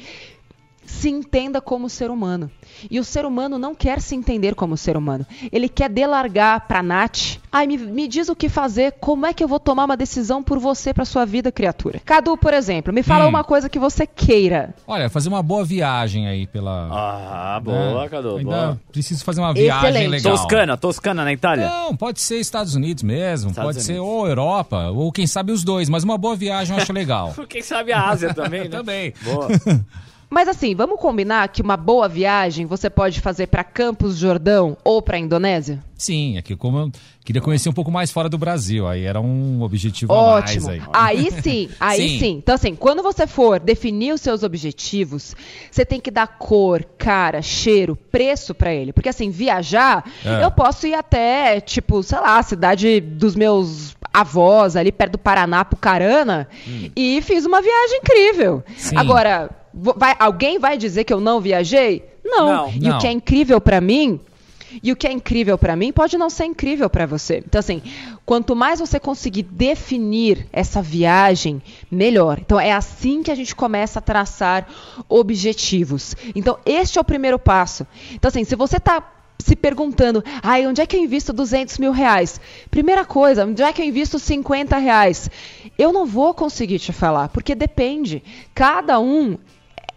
se 0.85 1.09
entenda 1.09 1.59
como 1.61 1.89
ser 1.89 2.09
humano. 2.09 2.49
E 2.89 2.99
o 2.99 3.03
ser 3.03 3.25
humano 3.25 3.57
não 3.57 3.73
quer 3.73 4.01
se 4.01 4.15
entender 4.15 4.55
como 4.55 4.77
ser 4.77 4.97
humano. 4.97 5.25
Ele 5.51 5.67
quer 5.69 5.89
delargar 5.89 6.67
para 6.67 6.83
Nath. 6.83 7.39
Ai, 7.51 7.67
me, 7.67 7.77
me 7.77 8.07
diz 8.07 8.27
o 8.27 8.35
que 8.35 8.49
fazer, 8.49 8.93
como 8.99 9.25
é 9.25 9.33
que 9.33 9.43
eu 9.43 9.47
vou 9.47 9.59
tomar 9.59 9.85
uma 9.85 9.95
decisão 9.95 10.43
por 10.43 10.59
você 10.59 10.93
para 10.93 11.05
sua 11.05 11.25
vida, 11.25 11.51
criatura. 11.51 12.01
Cadu, 12.03 12.37
por 12.37 12.53
exemplo, 12.53 12.93
me 12.93 13.01
fala 13.01 13.25
hum. 13.25 13.29
uma 13.29 13.43
coisa 13.43 13.69
que 13.69 13.79
você 13.79 14.05
queira. 14.05 14.73
Olha, 14.85 15.09
fazer 15.09 15.29
uma 15.29 15.41
boa 15.41 15.63
viagem 15.63 16.27
aí 16.27 16.45
pela. 16.47 16.89
Ah, 16.91 17.59
boa, 17.59 18.03
né? 18.03 18.09
Cadu. 18.09 18.37
Ainda 18.37 18.49
boa. 18.49 18.81
preciso 18.91 19.23
fazer 19.23 19.41
uma 19.41 19.53
viagem 19.53 19.89
Excelente. 19.89 20.09
legal. 20.09 20.37
Toscana, 20.37 20.77
Toscana 20.77 21.23
na 21.23 21.31
Itália? 21.31 21.67
Não, 21.67 21.95
pode 21.95 22.19
ser 22.19 22.39
Estados 22.39 22.75
Unidos 22.75 23.03
mesmo, 23.03 23.49
Estados 23.51 23.67
pode 23.67 23.77
Unidos. 23.77 23.85
ser 23.85 23.99
ou 23.99 24.27
Europa, 24.27 24.89
ou 24.89 25.11
quem 25.11 25.25
sabe 25.25 25.51
os 25.51 25.63
dois, 25.63 25.89
mas 25.89 26.03
uma 26.03 26.17
boa 26.17 26.35
viagem 26.35 26.75
eu 26.75 26.81
acho 26.81 26.91
legal. 26.93 27.33
quem 27.47 27.61
sabe 27.61 27.93
a 27.93 28.09
Ásia 28.09 28.33
também, 28.33 28.63
né? 28.67 28.69
também. 28.69 29.13
Boa. 29.23 29.47
Mas 30.29 30.47
assim, 30.47 30.75
vamos 30.75 30.99
combinar 30.99 31.47
que 31.49 31.61
uma 31.61 31.77
boa 31.77 32.07
viagem 32.07 32.65
você 32.65 32.89
pode 32.89 33.21
fazer 33.21 33.47
para 33.47 33.63
Campos 33.63 34.17
Jordão 34.17 34.77
ou 34.83 35.01
para 35.01 35.17
Indonésia? 35.17 35.83
Sim, 35.97 36.37
aqui 36.37 36.55
como 36.55 36.77
eu 36.77 36.91
queria 37.23 37.41
conhecer 37.41 37.69
um 37.69 37.73
pouco 37.73 37.89
mais 37.89 38.11
fora 38.11 38.27
do 38.27 38.37
Brasil, 38.37 38.87
aí 38.87 39.05
era 39.05 39.21
um 39.21 39.61
objetivo 39.61 40.11
Ótimo. 40.11 40.67
a 40.67 40.71
mais 40.71 40.81
aí. 40.81 41.31
Aí 41.31 41.41
sim, 41.41 41.69
aí 41.79 42.09
sim. 42.09 42.19
sim. 42.19 42.31
Então 42.37 42.55
assim, 42.55 42.75
quando 42.75 43.01
você 43.01 43.25
for 43.25 43.59
definir 43.59 44.13
os 44.13 44.21
seus 44.21 44.43
objetivos, 44.43 45.35
você 45.71 45.85
tem 45.85 45.99
que 45.99 46.11
dar 46.11 46.27
cor, 46.27 46.83
cara, 46.97 47.41
cheiro, 47.41 47.95
preço 47.95 48.53
para 48.53 48.73
ele, 48.73 48.91
porque 48.91 49.09
assim, 49.09 49.29
viajar, 49.29 50.03
é. 50.25 50.43
eu 50.43 50.51
posso 50.51 50.85
ir 50.85 50.93
até, 50.93 51.61
tipo, 51.61 52.03
sei 52.03 52.19
lá, 52.19 52.39
a 52.39 52.43
cidade 52.43 52.99
dos 52.99 53.35
meus 53.35 53.95
avós 54.13 54.77
ali 54.77 54.91
perto 54.91 55.13
do 55.13 55.17
Paraná, 55.17 55.65
Pucarana, 55.65 56.47
hum. 56.67 56.89
e 56.95 57.21
fiz 57.21 57.45
uma 57.45 57.61
viagem 57.61 57.99
incrível. 57.99 58.63
Sim. 58.77 58.97
Agora, 58.97 59.49
Vai, 59.75 60.15
alguém 60.17 60.57
vai 60.57 60.77
dizer 60.77 61.03
que 61.03 61.13
eu 61.13 61.19
não 61.19 61.41
viajei? 61.41 62.03
Não. 62.23 62.47
não 62.47 62.69
e 62.69 62.79
não. 62.79 62.97
o 62.97 62.99
que 62.99 63.07
é 63.07 63.11
incrível 63.11 63.59
para 63.59 63.81
mim 63.81 64.19
e 64.81 64.91
o 64.91 64.95
que 64.95 65.07
é 65.07 65.11
incrível 65.11 65.57
para 65.57 65.75
mim 65.75 65.91
pode 65.91 66.17
não 66.17 66.29
ser 66.29 66.45
incrível 66.45 66.89
para 66.89 67.05
você. 67.05 67.43
Então, 67.45 67.59
assim, 67.59 67.81
quanto 68.25 68.55
mais 68.55 68.79
você 68.79 68.99
conseguir 68.99 69.43
definir 69.43 70.47
essa 70.51 70.81
viagem, 70.81 71.61
melhor. 71.89 72.39
Então, 72.39 72.59
é 72.59 72.71
assim 72.71 73.23
que 73.23 73.31
a 73.31 73.35
gente 73.35 73.55
começa 73.55 73.99
a 73.99 74.01
traçar 74.01 74.67
objetivos. 75.07 76.15
Então, 76.35 76.57
este 76.65 76.97
é 76.97 77.01
o 77.01 77.05
primeiro 77.05 77.39
passo. 77.39 77.85
Então, 78.13 78.29
assim, 78.29 78.43
se 78.43 78.55
você 78.55 78.77
está 78.77 79.11
se 79.37 79.55
perguntando, 79.55 80.23
ai, 80.41 80.65
onde 80.65 80.81
é 80.81 80.85
que 80.85 80.95
eu 80.95 81.01
invisto 81.01 81.33
200 81.33 81.77
mil 81.77 81.91
reais? 81.91 82.39
Primeira 82.71 83.05
coisa, 83.05 83.45
onde 83.45 83.61
é 83.61 83.71
que 83.71 83.81
eu 83.81 83.85
invisto 83.85 84.17
50 84.17 84.77
reais? 84.77 85.29
Eu 85.77 85.91
não 85.91 86.05
vou 86.05 86.33
conseguir 86.33 86.79
te 86.79 86.91
falar, 86.91 87.29
porque 87.29 87.53
depende. 87.53 88.23
Cada 88.53 88.99
um 88.99 89.37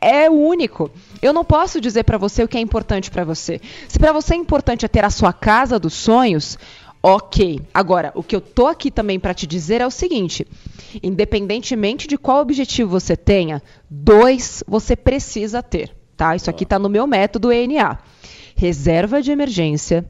é 0.01 0.29
único. 0.31 0.91
Eu 1.21 1.33
não 1.33 1.45
posso 1.45 1.81
dizer 1.81 2.05
para 2.05 2.19
você 2.19 2.43
o 2.43 2.49
que 2.49 2.57
é 2.57 2.61
importante 2.61 3.11
para 3.11 3.25
você. 3.25 3.61
Se 3.89 3.99
para 3.99 4.13
você 4.13 4.35
é 4.35 4.37
importante 4.37 4.85
é 4.85 4.89
ter 4.89 5.05
a 5.05 5.11
sua 5.11 5.33
casa 5.33 5.79
dos 5.79 5.95
sonhos, 5.95 6.59
ok. 7.03 7.61
Agora, 7.73 8.13
o 8.15 8.23
que 8.23 8.37
eu 8.37 8.41
tô 8.41 8.67
aqui 8.67 8.91
também 8.91 9.19
para 9.19 9.35
te 9.35 9.47
dizer 9.47 9.81
é 9.81 9.87
o 9.87 9.91
seguinte: 9.91 10.47
independentemente 11.03 12.07
de 12.07 12.17
qual 12.17 12.41
objetivo 12.41 12.91
você 12.91 13.17
tenha, 13.17 13.63
dois 13.91 14.63
você 14.67 14.95
precisa 14.95 15.63
ter, 15.63 15.95
tá? 16.17 16.37
Isso 16.37 16.51
aqui 16.51 16.65
está 16.65 16.79
no 16.79 16.89
meu 16.89 17.07
método 17.07 17.53
ENA 17.53 17.99
reserva 18.59 19.23
de 19.23 19.31
emergência 19.31 20.05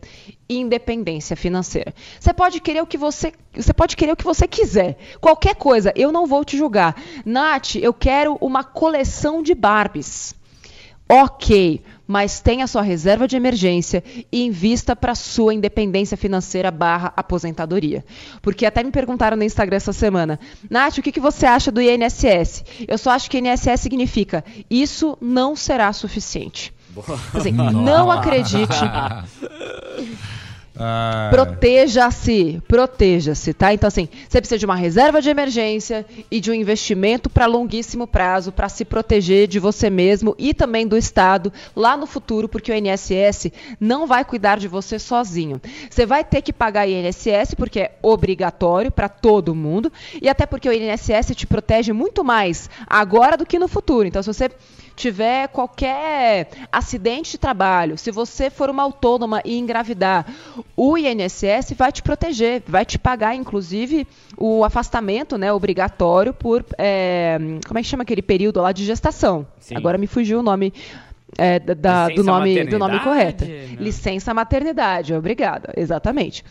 independência 0.48 1.36
financeira. 1.36 1.94
Você 2.18 2.32
pode 2.32 2.60
querer 2.60 2.82
o 2.82 2.86
que 2.86 2.96
você, 2.96 3.32
você 3.54 3.72
pode 3.72 3.96
querer 3.96 4.12
o 4.12 4.16
que 4.16 4.24
você 4.24 4.48
quiser. 4.48 4.96
Qualquer 5.20 5.54
coisa, 5.54 5.92
eu 5.94 6.10
não 6.10 6.26
vou 6.26 6.44
te 6.44 6.56
julgar. 6.56 6.96
Nath, 7.24 7.76
eu 7.76 7.92
quero 7.92 8.38
uma 8.40 8.64
coleção 8.64 9.42
de 9.42 9.54
Barbies. 9.54 10.34
OK, 11.10 11.82
mas 12.06 12.40
tenha 12.40 12.66
sua 12.66 12.82
reserva 12.82 13.26
de 13.26 13.34
emergência 13.34 14.04
e 14.30 14.44
invista 14.44 14.94
para 14.94 15.14
sua 15.14 15.54
independência 15.54 16.18
financeira 16.18 16.70
barra 16.70 17.14
aposentadoria. 17.16 18.04
Porque 18.42 18.66
até 18.66 18.82
me 18.82 18.90
perguntaram 18.90 19.34
no 19.34 19.42
Instagram 19.42 19.78
essa 19.78 19.92
semana, 19.92 20.38
Nath, 20.68 20.98
o 20.98 21.02
que, 21.02 21.12
que 21.12 21.20
você 21.20 21.46
acha 21.46 21.72
do 21.72 21.80
INSS? 21.80 22.62
Eu 22.86 22.98
só 22.98 23.10
acho 23.12 23.30
que 23.30 23.38
INSS 23.38 23.80
significa 23.80 24.44
isso 24.68 25.16
não 25.18 25.56
será 25.56 25.90
suficiente. 25.94 26.74
Assim, 27.34 27.52
não 27.52 28.10
acredite. 28.10 28.76
Ah. 30.80 31.28
Proteja-se, 31.32 32.62
proteja-se, 32.68 33.52
tá? 33.52 33.74
Então, 33.74 33.88
assim, 33.88 34.08
você 34.28 34.40
precisa 34.40 34.58
de 34.58 34.64
uma 34.64 34.76
reserva 34.76 35.20
de 35.20 35.28
emergência 35.28 36.06
e 36.30 36.40
de 36.40 36.52
um 36.52 36.54
investimento 36.54 37.28
para 37.28 37.46
longuíssimo 37.46 38.06
prazo 38.06 38.52
para 38.52 38.68
se 38.68 38.84
proteger 38.84 39.48
de 39.48 39.58
você 39.58 39.90
mesmo 39.90 40.36
e 40.38 40.54
também 40.54 40.86
do 40.86 40.96
Estado 40.96 41.52
lá 41.74 41.96
no 41.96 42.06
futuro, 42.06 42.48
porque 42.48 42.70
o 42.70 42.74
INSS 42.74 43.50
não 43.80 44.06
vai 44.06 44.24
cuidar 44.24 44.58
de 44.58 44.68
você 44.68 45.00
sozinho. 45.00 45.60
Você 45.90 46.06
vai 46.06 46.22
ter 46.22 46.42
que 46.42 46.52
pagar 46.52 46.88
INSS 46.88 47.54
porque 47.56 47.80
é 47.80 47.98
obrigatório 48.00 48.92
para 48.92 49.08
todo 49.08 49.56
mundo 49.56 49.92
e 50.22 50.28
até 50.28 50.46
porque 50.46 50.68
o 50.68 50.72
INSS 50.72 51.34
te 51.34 51.46
protege 51.46 51.92
muito 51.92 52.22
mais 52.22 52.70
agora 52.86 53.36
do 53.36 53.44
que 53.44 53.58
no 53.58 53.66
futuro. 53.66 54.06
Então, 54.06 54.22
se 54.22 54.32
você 54.32 54.48
tiver 54.98 55.46
qualquer 55.48 56.48
acidente 56.72 57.32
de 57.32 57.38
trabalho, 57.38 57.96
se 57.96 58.10
você 58.10 58.50
for 58.50 58.68
uma 58.68 58.82
autônoma 58.82 59.40
e 59.44 59.56
engravidar, 59.56 60.26
o 60.76 60.98
INSS 60.98 61.72
vai 61.76 61.92
te 61.92 62.02
proteger, 62.02 62.62
vai 62.66 62.84
te 62.84 62.98
pagar, 62.98 63.34
inclusive, 63.36 64.06
o 64.36 64.64
afastamento 64.64 65.38
né, 65.38 65.52
obrigatório 65.52 66.34
por. 66.34 66.64
É, 66.76 67.38
como 67.66 67.78
é 67.78 67.82
que 67.82 67.88
chama 67.88 68.02
aquele 68.02 68.22
período 68.22 68.60
lá 68.60 68.72
de 68.72 68.84
gestação? 68.84 69.46
Sim. 69.60 69.76
Agora 69.76 69.96
me 69.96 70.08
fugiu 70.08 70.40
o 70.40 70.42
nome. 70.42 70.74
É, 71.36 71.58
da, 71.60 72.08
do, 72.08 72.24
nome, 72.24 72.64
do 72.64 72.78
nome 72.78 72.98
correto. 73.00 73.44
Né? 73.44 73.76
Licença 73.78 74.32
maternidade, 74.34 75.14
obrigada, 75.14 75.72
exatamente. 75.76 76.42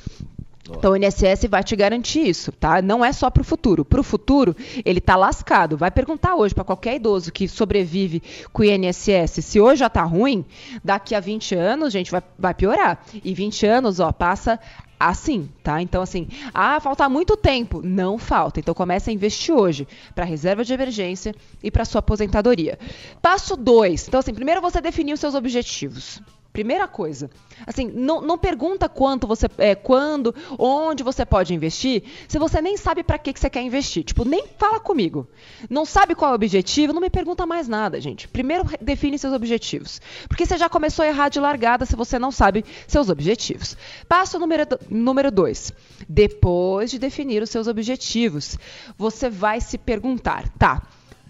Então 0.76 0.92
o 0.92 0.98
INSS 0.98 1.46
vai 1.50 1.64
te 1.64 1.76
garantir 1.76 2.28
isso, 2.28 2.52
tá? 2.52 2.82
Não 2.82 3.04
é 3.04 3.12
só 3.12 3.30
para 3.30 3.42
o 3.42 3.46
futuro. 3.46 3.86
Para 3.86 4.00
o 4.00 4.04
futuro, 4.04 4.56
ele 4.84 5.00
tá 5.00 5.16
lascado. 5.16 5.78
Vai 5.78 5.92
perguntar 5.92 6.36
hoje 6.36 6.54
para 6.54 6.64
qualquer 6.64 6.96
idoso 6.96 7.32
que 7.32 7.48
sobrevive 7.48 8.22
com 8.52 8.62
o 8.62 8.66
INSS, 8.66 9.44
se 9.44 9.60
hoje 9.60 9.80
já 9.80 9.90
tá 9.90 10.04
ruim, 10.04 10.46
daqui 10.84 11.16
a 11.16 11.20
20 11.20 11.56
anos, 11.56 11.94
gente, 11.94 12.12
vai, 12.12 12.22
vai 12.38 12.54
piorar. 12.54 13.04
E 13.24 13.34
20 13.34 13.66
anos, 13.66 14.00
ó, 14.00 14.12
passa 14.12 14.60
assim, 15.00 15.50
tá? 15.64 15.82
Então, 15.82 16.02
assim, 16.02 16.28
ah, 16.54 16.80
falta 16.80 17.08
muito 17.08 17.38
tempo. 17.38 17.82
Não 17.84 18.18
falta. 18.18 18.60
Então, 18.60 18.74
comece 18.74 19.10
a 19.10 19.14
investir 19.14 19.54
hoje 19.54 19.88
para 20.16 20.26
reserva 20.26 20.64
de 20.64 20.74
emergência 20.74 21.36
e 21.62 21.70
para 21.70 21.86
sua 21.86 22.00
aposentadoria. 22.00 22.80
Passo 23.22 23.56
2. 23.56 24.08
Então, 24.08 24.20
assim, 24.20 24.34
primeiro 24.34 24.62
você 24.62 24.82
definir 24.82 25.14
os 25.14 25.20
seus 25.20 25.36
objetivos. 25.36 26.22
Primeira 26.58 26.88
coisa, 26.88 27.30
assim, 27.68 27.86
não, 27.94 28.20
não 28.20 28.36
pergunta 28.36 28.90
quanto 28.90 29.28
você, 29.28 29.46
é, 29.60 29.76
quando, 29.76 30.34
onde 30.58 31.04
você 31.04 31.24
pode 31.24 31.54
investir, 31.54 32.02
se 32.28 32.40
você 32.40 32.60
nem 32.60 32.76
sabe 32.76 33.04
para 33.04 33.20
que, 33.20 33.32
que 33.32 33.40
você 33.40 33.48
quer 33.48 33.62
investir. 33.62 34.04
Tipo, 34.04 34.26
nem 34.26 34.48
fala 34.58 34.80
comigo. 34.80 35.28
Não 35.70 35.86
sabe 35.86 36.16
qual 36.16 36.30
é 36.30 36.32
o 36.32 36.36
objetivo, 36.36 36.94
não 36.94 37.00
me 37.00 37.12
pergunta 37.12 37.46
mais 37.46 37.68
nada, 37.68 38.02
gente. 38.02 38.28
Primeiro 38.28 38.64
define 38.82 39.20
seus 39.20 39.36
objetivos, 39.36 40.02
porque 40.28 40.48
você 40.48 40.58
já 40.58 40.68
começou 40.68 41.06
a 41.06 41.08
errar 41.08 41.30
de 41.30 41.40
largada 41.40 41.86
se 41.86 41.96
você 41.96 42.18
não 42.18 42.32
sabe 42.32 42.66
seus 42.88 43.08
objetivos. 43.08 43.78
Passo 44.10 44.40
número 44.40 44.64
número 44.90 45.30
dois. 45.30 45.72
Depois 46.10 46.90
de 46.90 46.98
definir 46.98 47.44
os 47.44 47.52
seus 47.52 47.68
objetivos, 47.68 48.58
você 48.98 49.30
vai 49.30 49.62
se 49.62 49.78
perguntar, 49.78 50.50
tá? 50.58 50.82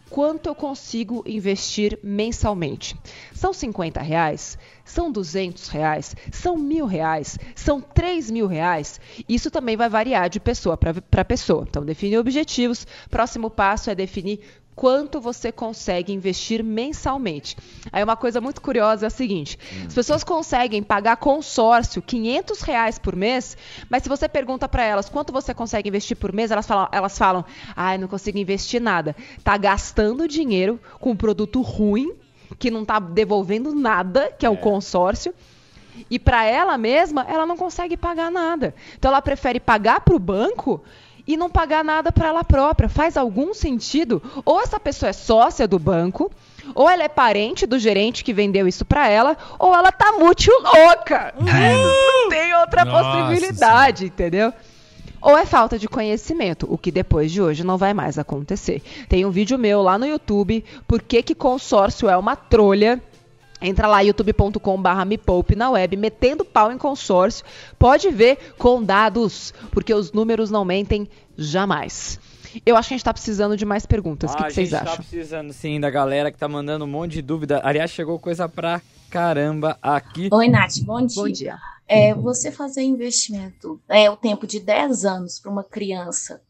Quanto 0.10 0.48
eu 0.48 0.56
consigo 0.56 1.24
investir 1.26 2.00
mensalmente. 2.04 2.96
São 3.34 3.54
50 3.54 4.02
reais? 4.02 4.58
São 4.84 5.12
200 5.12 5.68
reais? 5.68 6.16
São 6.32 6.58
mil 6.58 6.86
reais? 6.86 7.38
São 7.56 7.82
3 7.82 8.32
mil 8.32 8.48
reais? 8.48 9.00
Isso 9.28 9.52
também 9.52 9.76
vai 9.76 9.90
variar 9.90 10.30
de 10.30 10.40
pessoa 10.40 10.78
para 10.78 11.26
pessoa. 11.26 11.66
Então, 11.68 11.86
definir 11.86 12.18
objetivos. 12.18 12.88
Próximo 13.10 13.50
passo 13.50 13.90
é 13.90 13.96
definir 13.96 14.40
quanto 14.78 15.20
você 15.20 15.52
consegue 15.52 16.14
investir 16.14 16.64
mensalmente. 16.64 17.58
Aí 17.92 18.04
uma 18.04 18.16
coisa 18.16 18.40
muito 18.40 18.62
curiosa 18.62 19.08
é 19.08 19.08
a 19.08 19.10
seguinte: 19.10 19.58
as 19.88 19.94
pessoas 19.94 20.24
conseguem 20.24 20.84
pagar 20.84 21.18
consórcio 21.18 22.00
500 22.00 22.62
reais 22.62 23.00
por 23.00 23.16
mês, 23.16 23.58
mas 23.90 24.04
se 24.04 24.10
você 24.10 24.30
pergunta 24.30 24.70
para 24.70 24.84
elas 24.84 25.10
quanto 25.10 25.34
você 25.34 25.52
consegue 25.52 25.90
investir 25.90 26.16
por 26.16 26.32
mês, 26.32 26.52
elas 26.52 26.68
falam, 26.68 26.88
elas 26.92 27.18
falam, 27.18 27.44
ai, 27.76 27.98
não 27.98 28.08
consigo 28.08 28.38
investir 28.38 28.80
nada. 28.80 29.16
Tá 29.44 29.58
gastando 29.58 30.28
dinheiro 30.28 30.80
com 31.00 31.10
um 31.10 31.16
produto 31.16 31.60
ruim 31.62 32.14
que 32.60 32.70
não 32.70 32.84
está 32.84 33.00
devolvendo 33.00 33.74
nada, 33.74 34.32
que 34.38 34.46
é 34.46 34.50
o 34.50 34.54
é. 34.54 34.58
consórcio. 34.58 35.34
E 36.12 36.20
para 36.20 36.46
ela 36.46 36.78
mesma, 36.78 37.26
ela 37.28 37.48
não 37.48 37.58
consegue 37.58 37.98
pagar 37.98 38.30
nada. 38.30 38.76
Então 38.96 39.10
ela 39.10 39.24
prefere 39.24 39.60
pagar 39.60 40.02
para 40.02 40.16
o 40.16 40.20
banco 40.20 40.84
e 41.28 41.36
não 41.36 41.50
pagar 41.50 41.84
nada 41.84 42.12
para 42.12 42.30
ela 42.30 42.44
própria. 42.44 42.88
Faz 42.88 43.18
algum 43.18 43.54
sentido? 43.54 44.22
Ou 44.46 44.62
essa 44.62 44.80
pessoa 44.80 45.10
é 45.10 45.14
sócia 45.14 45.68
do 45.68 45.78
banco, 45.78 46.32
ou 46.74 46.90
ela 46.90 47.04
é 47.04 47.10
parente 47.10 47.66
do 47.66 47.78
gerente 47.78 48.24
que 48.24 48.34
vendeu 48.34 48.68
isso 48.68 48.86
para 48.86 49.10
ela, 49.10 49.38
ou 49.60 49.76
ela 49.76 49.92
tá 49.92 50.14
muito 50.14 50.50
louca. 50.52 51.34
Não 51.40 52.30
tem 52.30 52.56
outra 52.56 52.86
Nossa 52.86 53.10
possibilidade, 53.28 54.00
senhora. 54.00 54.14
entendeu? 54.14 54.54
Ou 55.20 55.38
é 55.38 55.46
falta 55.46 55.80
de 55.80 55.88
conhecimento, 55.90 56.68
o 56.70 56.78
que 56.78 56.92
depois 56.92 57.32
de 57.32 57.42
hoje 57.42 57.64
não 57.64 57.78
vai 57.78 57.94
mais 57.94 58.20
acontecer. 58.20 58.82
Tem 59.10 59.26
um 59.26 59.32
vídeo 59.32 59.58
meu 59.58 59.82
lá 59.82 59.98
no 59.98 60.06
YouTube, 60.06 60.64
por 60.88 61.02
que, 61.02 61.24
que 61.24 61.34
consórcio 61.34 62.08
é 62.08 62.16
uma 62.16 62.36
trolha 62.36 63.02
Entra 63.62 63.88
lá 63.88 64.02
youtube.com/barra 64.02 65.06
me 65.06 65.18
poupe 65.18 65.56
na 65.56 65.72
web, 65.72 65.98
metendo 65.98 66.46
pau 66.46 66.72
em 66.72 66.78
consórcio. 66.78 67.46
Pode 67.78 68.10
ver 68.10 68.38
com 68.58 68.84
dados, 68.84 69.54
porque 69.72 69.94
os 69.94 70.12
números 70.12 70.52
não 70.52 70.64
mentem 70.64 71.10
jamais. 71.38 72.20
Eu 72.66 72.76
acho 72.76 72.90
que 72.90 72.94
a 72.94 72.98
gente 72.98 73.04
tá 73.04 73.14
precisando 73.14 73.58
de 73.58 73.66
mais 73.66 73.86
perguntas. 73.86 74.32
O 74.32 74.34
ah, 74.34 74.38
que, 74.38 74.44
que 74.46 74.54
vocês 74.54 74.74
acham? 74.74 74.88
A 74.88 74.90
gente 74.90 74.98
tá 74.98 75.04
precisando 75.10 75.54
sim 75.54 75.80
da 75.80 75.90
galera 75.90 76.32
que 76.32 76.38
tá 76.38 76.48
mandando 76.48 76.86
um 76.86 76.88
monte 76.88 77.14
de 77.14 77.22
dúvida. 77.22 77.62
Aliás, 77.64 77.92
chegou 77.92 78.18
coisa 78.20 78.48
pra 78.48 78.82
caramba 79.10 79.78
aqui. 79.82 80.30
Oi, 80.32 80.48
Nath, 80.48 80.80
bom 80.82 81.06
dia. 81.06 81.22
Bom 81.22 81.30
dia. 81.30 81.58
É, 81.88 82.14
você 82.14 82.52
fazer 82.52 82.84
investimento, 82.84 83.80
é 83.88 84.10
o 84.10 84.18
tempo 84.18 84.46
de 84.46 84.60
10 84.60 85.06
anos 85.06 85.40
para 85.40 85.50
uma 85.50 85.64
criança, 85.64 86.42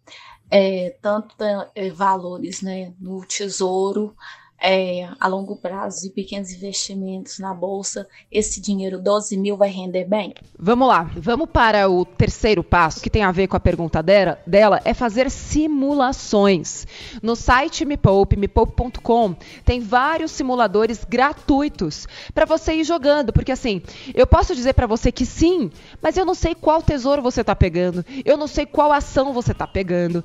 é, 0.49 0.95
tanto 0.99 1.35
é, 1.75 1.89
valores 1.91 2.61
né, 2.63 2.91
no 2.99 3.23
tesouro 3.23 4.15
é, 4.61 5.07
a 5.19 5.27
longo 5.27 5.55
prazo 5.55 6.07
e 6.07 6.09
pequenos 6.09 6.51
investimentos 6.51 7.39
na 7.39 7.53
bolsa, 7.53 8.07
esse 8.31 8.59
dinheiro 8.59 8.99
12 8.99 9.37
mil 9.37 9.55
vai 9.55 9.69
render 9.69 10.05
bem? 10.05 10.33
Vamos 10.57 10.87
lá, 10.87 11.09
vamos 11.15 11.49
para 11.49 11.89
o 11.89 12.03
terceiro 12.03 12.63
passo, 12.63 13.01
que 13.01 13.09
tem 13.09 13.23
a 13.23 13.31
ver 13.31 13.47
com 13.47 13.55
a 13.55 13.59
pergunta 13.59 14.01
dela, 14.01 14.39
dela 14.47 14.81
é 14.83 14.93
fazer 14.93 15.29
simulações. 15.29 16.87
No 17.21 17.35
site 17.35 17.85
Me 17.85 17.97
Poupe, 17.97 18.35
mepoupe.com, 18.35 19.35
tem 19.63 19.79
vários 19.79 20.31
simuladores 20.31 21.05
gratuitos 21.05 22.07
para 22.33 22.45
você 22.45 22.73
ir 22.73 22.83
jogando, 22.83 23.31
porque 23.31 23.51
assim, 23.51 23.81
eu 24.13 24.25
posso 24.25 24.55
dizer 24.55 24.73
para 24.73 24.87
você 24.87 25.11
que 25.11 25.25
sim, 25.25 25.71
mas 26.01 26.17
eu 26.17 26.25
não 26.25 26.33
sei 26.33 26.55
qual 26.55 26.81
tesouro 26.81 27.21
você 27.21 27.41
está 27.41 27.55
pegando, 27.55 28.03
eu 28.25 28.37
não 28.37 28.47
sei 28.47 28.65
qual 28.65 28.91
ação 28.91 29.33
você 29.33 29.51
está 29.51 29.67
pegando. 29.67 30.23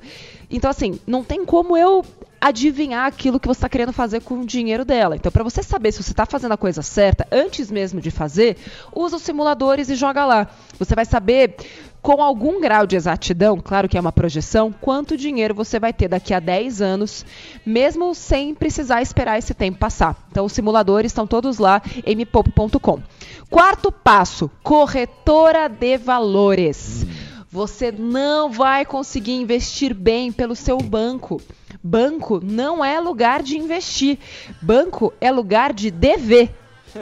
Então, 0.53 0.69
assim, 0.69 0.99
não 1.07 1.23
tem 1.23 1.43
como 1.43 1.75
eu 1.75 2.05
adivinhar 2.39 3.07
aquilo 3.07 3.39
que 3.39 3.47
você 3.47 3.57
está 3.57 3.69
querendo 3.69 3.91
fazer 3.91 4.21
com 4.21 4.41
o 4.41 4.45
dinheiro 4.45 4.85
dela. 4.85 5.15
Então, 5.15 5.31
para 5.31 5.43
você 5.43 5.63
saber 5.63 5.91
se 5.91 6.03
você 6.03 6.11
está 6.11 6.25
fazendo 6.25 6.51
a 6.51 6.57
coisa 6.57 6.81
certa, 6.81 7.25
antes 7.31 7.71
mesmo 7.71 7.99
de 7.99 8.11
fazer, 8.11 8.57
usa 8.93 9.15
os 9.15 9.23
simuladores 9.23 9.89
e 9.89 9.95
joga 9.95 10.25
lá. 10.25 10.47
Você 10.77 10.93
vai 10.93 11.05
saber 11.05 11.55
com 12.03 12.21
algum 12.21 12.59
grau 12.59 12.85
de 12.85 12.97
exatidão, 12.97 13.61
claro 13.63 13.87
que 13.87 13.97
é 13.97 14.01
uma 14.01 14.11
projeção, 14.11 14.73
quanto 14.73 15.15
dinheiro 15.15 15.55
você 15.55 15.79
vai 15.79 15.93
ter 15.93 16.09
daqui 16.09 16.33
a 16.33 16.39
10 16.41 16.81
anos, 16.81 17.25
mesmo 17.65 18.13
sem 18.13 18.53
precisar 18.53 19.01
esperar 19.01 19.39
esse 19.39 19.53
tempo 19.53 19.79
passar. 19.79 20.27
Então, 20.29 20.45
os 20.45 20.51
simuladores 20.51 21.11
estão 21.11 21.25
todos 21.25 21.57
lá 21.57 21.81
em 22.05 22.15
mipop.com. 22.15 23.01
Quarto 23.49 23.89
passo: 23.89 24.51
corretora 24.61 25.69
de 25.69 25.97
valores. 25.97 27.05
Você 27.53 27.91
não 27.91 28.49
vai 28.49 28.83
conseguir 28.83 29.33
investir 29.33 29.93
bem 29.93 30.31
pelo 30.31 30.55
seu 30.55 30.79
banco. 30.79 31.39
Banco 31.83 32.41
não 32.43 32.83
é 32.83 32.99
lugar 32.99 33.43
de 33.43 33.59
investir. 33.59 34.17
Banco 34.59 35.13
é 35.21 35.29
lugar 35.29 35.71
de 35.71 35.91
dever. 35.91 36.49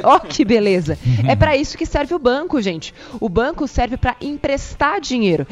Ó, 0.03 0.17
oh, 0.17 0.19
que 0.19 0.43
beleza! 0.43 0.99
É 1.25 1.37
para 1.37 1.55
isso 1.55 1.77
que 1.77 1.85
serve 1.85 2.13
o 2.13 2.19
banco, 2.19 2.61
gente. 2.61 2.93
O 3.17 3.29
banco 3.29 3.65
serve 3.65 3.95
para 3.95 4.17
emprestar 4.19 4.99
dinheiro. 4.99 5.47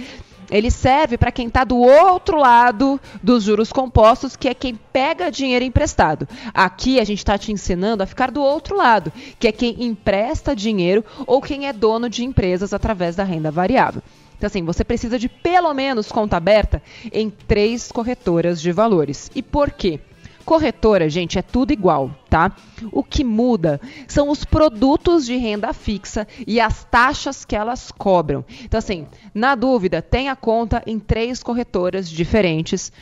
Ele 0.52 0.70
serve 0.70 1.18
para 1.18 1.32
quem 1.32 1.48
está 1.48 1.64
do 1.64 1.78
outro 1.78 2.38
lado 2.38 3.00
dos 3.24 3.46
juros 3.46 3.72
compostos, 3.72 4.36
que 4.36 4.50
é 4.50 4.54
quem 4.54 4.76
pega 4.92 5.32
dinheiro 5.32 5.64
emprestado. 5.64 6.28
Aqui 6.54 7.00
a 7.00 7.06
gente 7.06 7.20
está 7.20 7.38
te 7.38 7.54
ensinando 7.54 8.04
a 8.04 8.06
ficar 8.06 8.32
do 8.32 8.42
outro 8.42 8.76
lado, 8.76 9.14
que 9.40 9.48
é 9.48 9.52
quem 9.54 9.82
empresta 9.82 10.54
dinheiro 10.54 11.06
ou 11.26 11.42
quem 11.42 11.70
é 11.70 11.72
dono 11.72 12.10
de 12.10 12.26
empresas 12.26 12.74
através 12.74 13.16
da 13.16 13.24
renda 13.24 13.50
variável. 13.50 14.02
Então, 14.40 14.48
assim, 14.48 14.64
você 14.64 14.86
precisa 14.86 15.20
de 15.20 15.28
pelo 15.28 15.74
menos 15.74 16.10
conta 16.10 16.38
aberta 16.38 16.82
em 17.12 17.30
três 17.30 17.92
corretoras 17.92 18.62
de 18.62 18.72
valores. 18.72 19.30
E 19.36 19.44
por 19.44 19.70
quê? 19.70 20.00
Corretora, 20.46 21.10
gente, 21.10 21.38
é 21.38 21.42
tudo 21.42 21.74
igual, 21.74 22.10
tá? 22.30 22.56
O 22.90 23.04
que 23.04 23.22
muda 23.22 23.82
são 24.08 24.30
os 24.30 24.46
produtos 24.46 25.26
de 25.26 25.36
renda 25.36 25.74
fixa 25.74 26.26
e 26.48 26.60
as 26.62 26.86
taxas 26.86 27.44
que 27.44 27.54
elas 27.54 27.92
cobram. 27.92 28.46
Então, 28.64 28.78
assim, 28.78 29.06
na 29.34 29.56
dúvida, 29.56 30.02
tenha 30.02 30.36
conta 30.38 30.82
em 30.88 30.98
três 30.98 31.44
corretoras 31.44 32.10
diferentes 32.10 32.94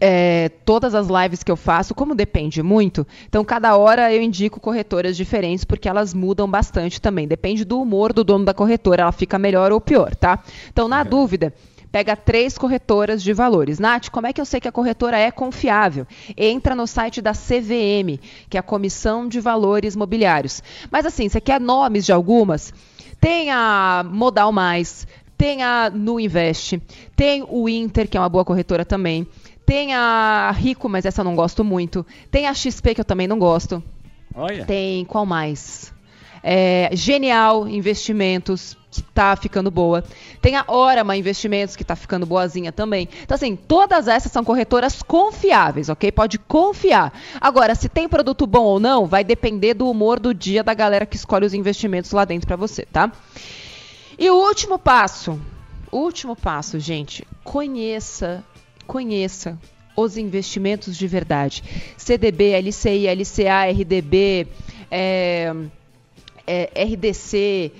é, 0.00 0.48
todas 0.64 0.94
as 0.94 1.08
lives 1.08 1.42
que 1.42 1.50
eu 1.50 1.56
faço, 1.56 1.94
como 1.94 2.14
depende 2.14 2.62
muito, 2.62 3.06
então 3.28 3.44
cada 3.44 3.76
hora 3.76 4.12
eu 4.12 4.22
indico 4.22 4.58
corretoras 4.58 5.16
diferentes, 5.16 5.64
porque 5.64 5.88
elas 5.88 6.14
mudam 6.14 6.50
bastante 6.50 7.00
também. 7.00 7.28
Depende 7.28 7.64
do 7.64 7.80
humor 7.80 8.12
do 8.12 8.24
dono 8.24 8.44
da 8.44 8.54
corretora, 8.54 9.02
ela 9.02 9.12
fica 9.12 9.38
melhor 9.38 9.70
ou 9.70 9.80
pior, 9.80 10.14
tá? 10.14 10.42
Então, 10.72 10.88
na 10.88 11.02
dúvida, 11.02 11.52
pega 11.92 12.16
três 12.16 12.56
corretoras 12.56 13.22
de 13.22 13.32
valores. 13.32 13.78
Nath, 13.78 14.08
como 14.08 14.26
é 14.26 14.32
que 14.32 14.40
eu 14.40 14.44
sei 14.44 14.60
que 14.60 14.68
a 14.68 14.72
corretora 14.72 15.18
é 15.18 15.30
confiável? 15.30 16.06
Entra 16.36 16.74
no 16.74 16.86
site 16.86 17.20
da 17.20 17.32
CVM, 17.32 18.18
que 18.48 18.56
é 18.56 18.60
a 18.60 18.62
Comissão 18.62 19.28
de 19.28 19.40
Valores 19.40 19.96
Mobiliários. 19.96 20.62
Mas 20.90 21.04
assim, 21.04 21.28
você 21.28 21.40
quer 21.40 21.60
nomes 21.60 22.06
de 22.06 22.12
algumas? 22.12 22.72
Tem 23.20 23.50
a 23.50 24.04
Modal 24.08 24.50
Mais, 24.50 25.06
tem 25.36 25.62
a 25.62 25.90
Nu 25.90 26.20
Invest, 26.20 26.80
tem 27.16 27.44
o 27.48 27.68
Inter, 27.68 28.08
que 28.08 28.16
é 28.16 28.20
uma 28.20 28.28
boa 28.28 28.44
corretora 28.44 28.84
também. 28.84 29.26
Tem 29.70 29.94
a 29.94 30.50
Rico, 30.50 30.88
mas 30.88 31.04
essa 31.04 31.20
eu 31.20 31.24
não 31.24 31.36
gosto 31.36 31.62
muito. 31.62 32.04
Tem 32.28 32.48
a 32.48 32.52
XP, 32.52 32.92
que 32.92 33.00
eu 33.02 33.04
também 33.04 33.28
não 33.28 33.38
gosto. 33.38 33.80
Olha. 34.34 34.64
Tem 34.64 35.04
qual 35.04 35.24
mais? 35.24 35.94
É, 36.42 36.90
Genial 36.92 37.68
Investimentos, 37.68 38.76
que 38.90 39.00
tá 39.00 39.36
ficando 39.36 39.70
boa. 39.70 40.02
Tem 40.42 40.56
a 40.56 40.64
Orama 40.66 41.16
Investimentos, 41.16 41.76
que 41.76 41.84
tá 41.84 41.94
ficando 41.94 42.26
boazinha 42.26 42.72
também. 42.72 43.08
Então, 43.22 43.36
assim, 43.36 43.54
todas 43.54 44.08
essas 44.08 44.32
são 44.32 44.42
corretoras 44.42 45.04
confiáveis, 45.04 45.88
ok? 45.88 46.10
Pode 46.10 46.40
confiar. 46.40 47.12
Agora, 47.40 47.76
se 47.76 47.88
tem 47.88 48.08
produto 48.08 48.48
bom 48.48 48.64
ou 48.64 48.80
não, 48.80 49.06
vai 49.06 49.22
depender 49.22 49.74
do 49.74 49.88
humor 49.88 50.18
do 50.18 50.34
dia 50.34 50.64
da 50.64 50.74
galera 50.74 51.06
que 51.06 51.14
escolhe 51.14 51.46
os 51.46 51.54
investimentos 51.54 52.10
lá 52.10 52.24
dentro 52.24 52.48
para 52.48 52.56
você, 52.56 52.84
tá? 52.86 53.12
E 54.18 54.28
o 54.28 54.34
último 54.34 54.80
passo, 54.80 55.40
último 55.92 56.34
passo, 56.34 56.80
gente. 56.80 57.24
Conheça, 57.44 58.44
conheça 58.90 59.56
os 59.96 60.16
investimentos 60.16 60.96
de 60.96 61.06
verdade. 61.06 61.62
CDB, 61.96 62.60
LCI, 62.60 63.06
LCA, 63.06 63.70
RDB, 63.70 64.48
é, 64.90 65.54
é, 66.44 66.84
RDC, 66.84 67.70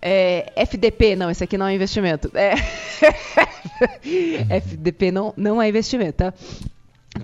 é, 0.00 0.52
FDP, 0.54 1.16
não, 1.16 1.28
esse 1.32 1.42
aqui 1.42 1.58
não 1.58 1.66
é 1.66 1.74
investimento. 1.74 2.30
É, 2.32 2.54
FDP 4.56 5.10
não, 5.10 5.34
não 5.36 5.60
é 5.60 5.68
investimento, 5.68 6.18
tá? 6.18 6.34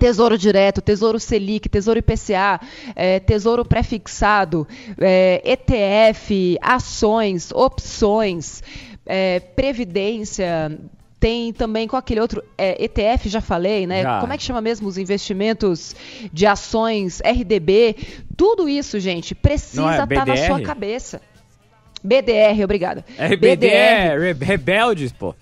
Tesouro 0.00 0.36
Direto, 0.36 0.82
Tesouro 0.82 1.20
Selic, 1.20 1.68
Tesouro 1.68 2.00
IPCA, 2.00 2.60
é, 2.96 3.20
Tesouro 3.20 3.64
Prefixado, 3.64 4.66
é, 5.00 5.40
ETF, 5.44 6.58
ações, 6.60 7.52
opções, 7.52 8.64
é, 9.06 9.38
Previdência, 9.38 10.76
tem 11.20 11.52
também 11.52 11.88
com 11.88 11.96
aquele 11.96 12.20
outro 12.20 12.42
é, 12.56 12.82
ETF, 12.84 13.28
já 13.28 13.40
falei, 13.40 13.86
né? 13.86 14.02
Já. 14.02 14.20
Como 14.20 14.32
é 14.32 14.36
que 14.36 14.42
chama 14.42 14.60
mesmo 14.60 14.86
os 14.88 14.96
investimentos 14.96 15.94
de 16.32 16.46
ações, 16.46 17.20
RDB? 17.20 17.96
Tudo 18.36 18.68
isso, 18.68 19.00
gente, 19.00 19.34
precisa 19.34 19.90
estar 19.90 20.12
é 20.12 20.14
tá 20.14 20.26
na 20.26 20.36
sua 20.36 20.60
cabeça. 20.60 21.20
BDR, 22.02 22.62
obrigada. 22.62 23.04
RBD 23.18 23.56
BDR. 23.56 23.72
é 23.72 24.32
rebeldes, 24.40 25.12
pô. 25.12 25.34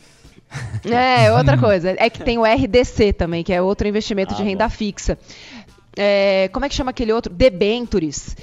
É, 0.85 1.31
outra 1.33 1.59
coisa. 1.59 1.95
É 1.99 2.09
que 2.09 2.23
tem 2.23 2.39
o 2.39 2.45
RDC 2.45 3.13
também, 3.13 3.45
que 3.45 3.53
é 3.53 3.61
outro 3.61 3.87
investimento 3.87 4.33
ah, 4.33 4.37
de 4.37 4.43
renda 4.43 4.65
bom. 4.65 4.71
fixa. 4.71 5.19
É, 5.97 6.49
como 6.53 6.65
é 6.65 6.69
que 6.69 6.75
chama 6.75 6.91
aquele 6.91 7.13
outro? 7.13 7.33
Debentures. 7.33 8.35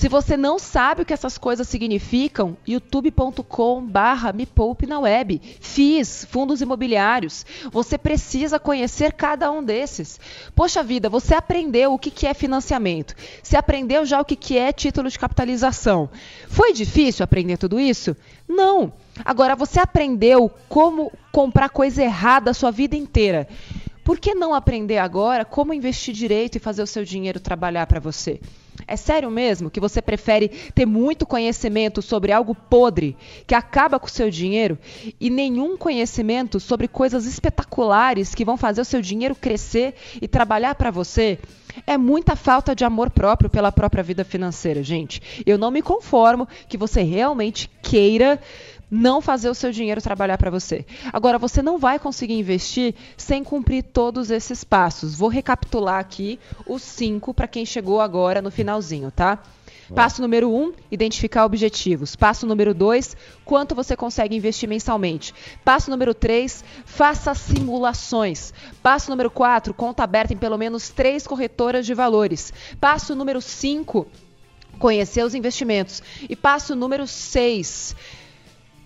Se 0.00 0.08
você 0.08 0.34
não 0.34 0.58
sabe 0.58 1.02
o 1.02 1.04
que 1.04 1.12
essas 1.12 1.36
coisas 1.36 1.68
significam, 1.68 2.56
youtube.com 2.66 3.84
barra 3.84 4.32
me 4.32 4.46
poupe 4.46 4.86
na 4.86 4.98
web. 4.98 5.38
FIIs, 5.60 6.26
fundos 6.30 6.62
imobiliários. 6.62 7.44
Você 7.70 7.98
precisa 7.98 8.58
conhecer 8.58 9.12
cada 9.12 9.50
um 9.52 9.62
desses. 9.62 10.18
Poxa 10.54 10.82
vida, 10.82 11.10
você 11.10 11.34
aprendeu 11.34 11.92
o 11.92 11.98
que 11.98 12.26
é 12.26 12.32
financiamento. 12.32 13.14
Você 13.42 13.58
aprendeu 13.58 14.06
já 14.06 14.18
o 14.18 14.24
que 14.24 14.56
é 14.56 14.72
título 14.72 15.10
de 15.10 15.18
capitalização. 15.18 16.08
Foi 16.48 16.72
difícil 16.72 17.22
aprender 17.22 17.58
tudo 17.58 17.78
isso? 17.78 18.16
Não. 18.48 18.94
Agora, 19.22 19.54
você 19.54 19.78
aprendeu 19.78 20.50
como 20.66 21.12
comprar 21.30 21.68
coisa 21.68 22.02
errada 22.02 22.52
a 22.52 22.54
sua 22.54 22.70
vida 22.70 22.96
inteira. 22.96 23.46
Por 24.10 24.18
que 24.18 24.34
não 24.34 24.52
aprender 24.52 24.98
agora 24.98 25.44
como 25.44 25.72
investir 25.72 26.12
direito 26.12 26.56
e 26.56 26.58
fazer 26.58 26.82
o 26.82 26.86
seu 26.86 27.04
dinheiro 27.04 27.38
trabalhar 27.38 27.86
para 27.86 28.00
você? 28.00 28.40
É 28.84 28.96
sério 28.96 29.30
mesmo 29.30 29.70
que 29.70 29.78
você 29.78 30.02
prefere 30.02 30.48
ter 30.74 30.84
muito 30.84 31.24
conhecimento 31.24 32.02
sobre 32.02 32.32
algo 32.32 32.52
podre 32.52 33.16
que 33.46 33.54
acaba 33.54 34.00
com 34.00 34.08
o 34.08 34.10
seu 34.10 34.28
dinheiro 34.28 34.76
e 35.20 35.30
nenhum 35.30 35.76
conhecimento 35.76 36.58
sobre 36.58 36.88
coisas 36.88 37.24
espetaculares 37.24 38.34
que 38.34 38.44
vão 38.44 38.56
fazer 38.56 38.80
o 38.80 38.84
seu 38.84 39.00
dinheiro 39.00 39.36
crescer 39.36 39.94
e 40.20 40.26
trabalhar 40.26 40.74
para 40.74 40.90
você? 40.90 41.38
É 41.86 41.96
muita 41.96 42.34
falta 42.34 42.74
de 42.74 42.84
amor 42.84 43.10
próprio 43.10 43.48
pela 43.48 43.70
própria 43.70 44.02
vida 44.02 44.24
financeira, 44.24 44.82
gente. 44.82 45.22
Eu 45.46 45.56
não 45.56 45.70
me 45.70 45.82
conformo 45.82 46.48
que 46.68 46.76
você 46.76 47.02
realmente 47.02 47.70
queira 47.80 48.40
não 48.90 49.20
fazer 49.20 49.48
o 49.48 49.54
seu 49.54 49.70
dinheiro 49.70 50.02
trabalhar 50.02 50.36
para 50.36 50.50
você. 50.50 50.84
Agora, 51.12 51.38
você 51.38 51.62
não 51.62 51.78
vai 51.78 51.98
conseguir 51.98 52.34
investir 52.34 52.94
sem 53.16 53.44
cumprir 53.44 53.84
todos 53.84 54.30
esses 54.30 54.64
passos. 54.64 55.14
Vou 55.14 55.28
recapitular 55.28 56.00
aqui 56.00 56.38
os 56.66 56.82
cinco 56.82 57.32
para 57.32 57.46
quem 57.46 57.64
chegou 57.64 58.00
agora 58.00 58.42
no 58.42 58.50
finalzinho, 58.50 59.10
tá? 59.10 59.38
Passo 59.94 60.22
número 60.22 60.48
um, 60.48 60.72
identificar 60.90 61.44
objetivos. 61.44 62.14
Passo 62.14 62.46
número 62.46 62.72
dois, 62.72 63.16
quanto 63.44 63.74
você 63.74 63.96
consegue 63.96 64.36
investir 64.36 64.68
mensalmente. 64.68 65.34
Passo 65.64 65.90
número 65.90 66.14
três, 66.14 66.64
faça 66.84 67.34
simulações. 67.34 68.52
Passo 68.82 69.10
número 69.10 69.30
quatro, 69.30 69.74
conta 69.74 70.04
aberta 70.04 70.32
em 70.32 70.36
pelo 70.36 70.56
menos 70.56 70.90
três 70.90 71.26
corretoras 71.26 71.84
de 71.84 71.92
valores. 71.92 72.52
Passo 72.80 73.16
número 73.16 73.40
cinco, 73.40 74.06
conhecer 74.78 75.24
os 75.24 75.34
investimentos. 75.34 76.02
E 76.28 76.36
passo 76.36 76.76
número 76.76 77.06
seis, 77.06 77.96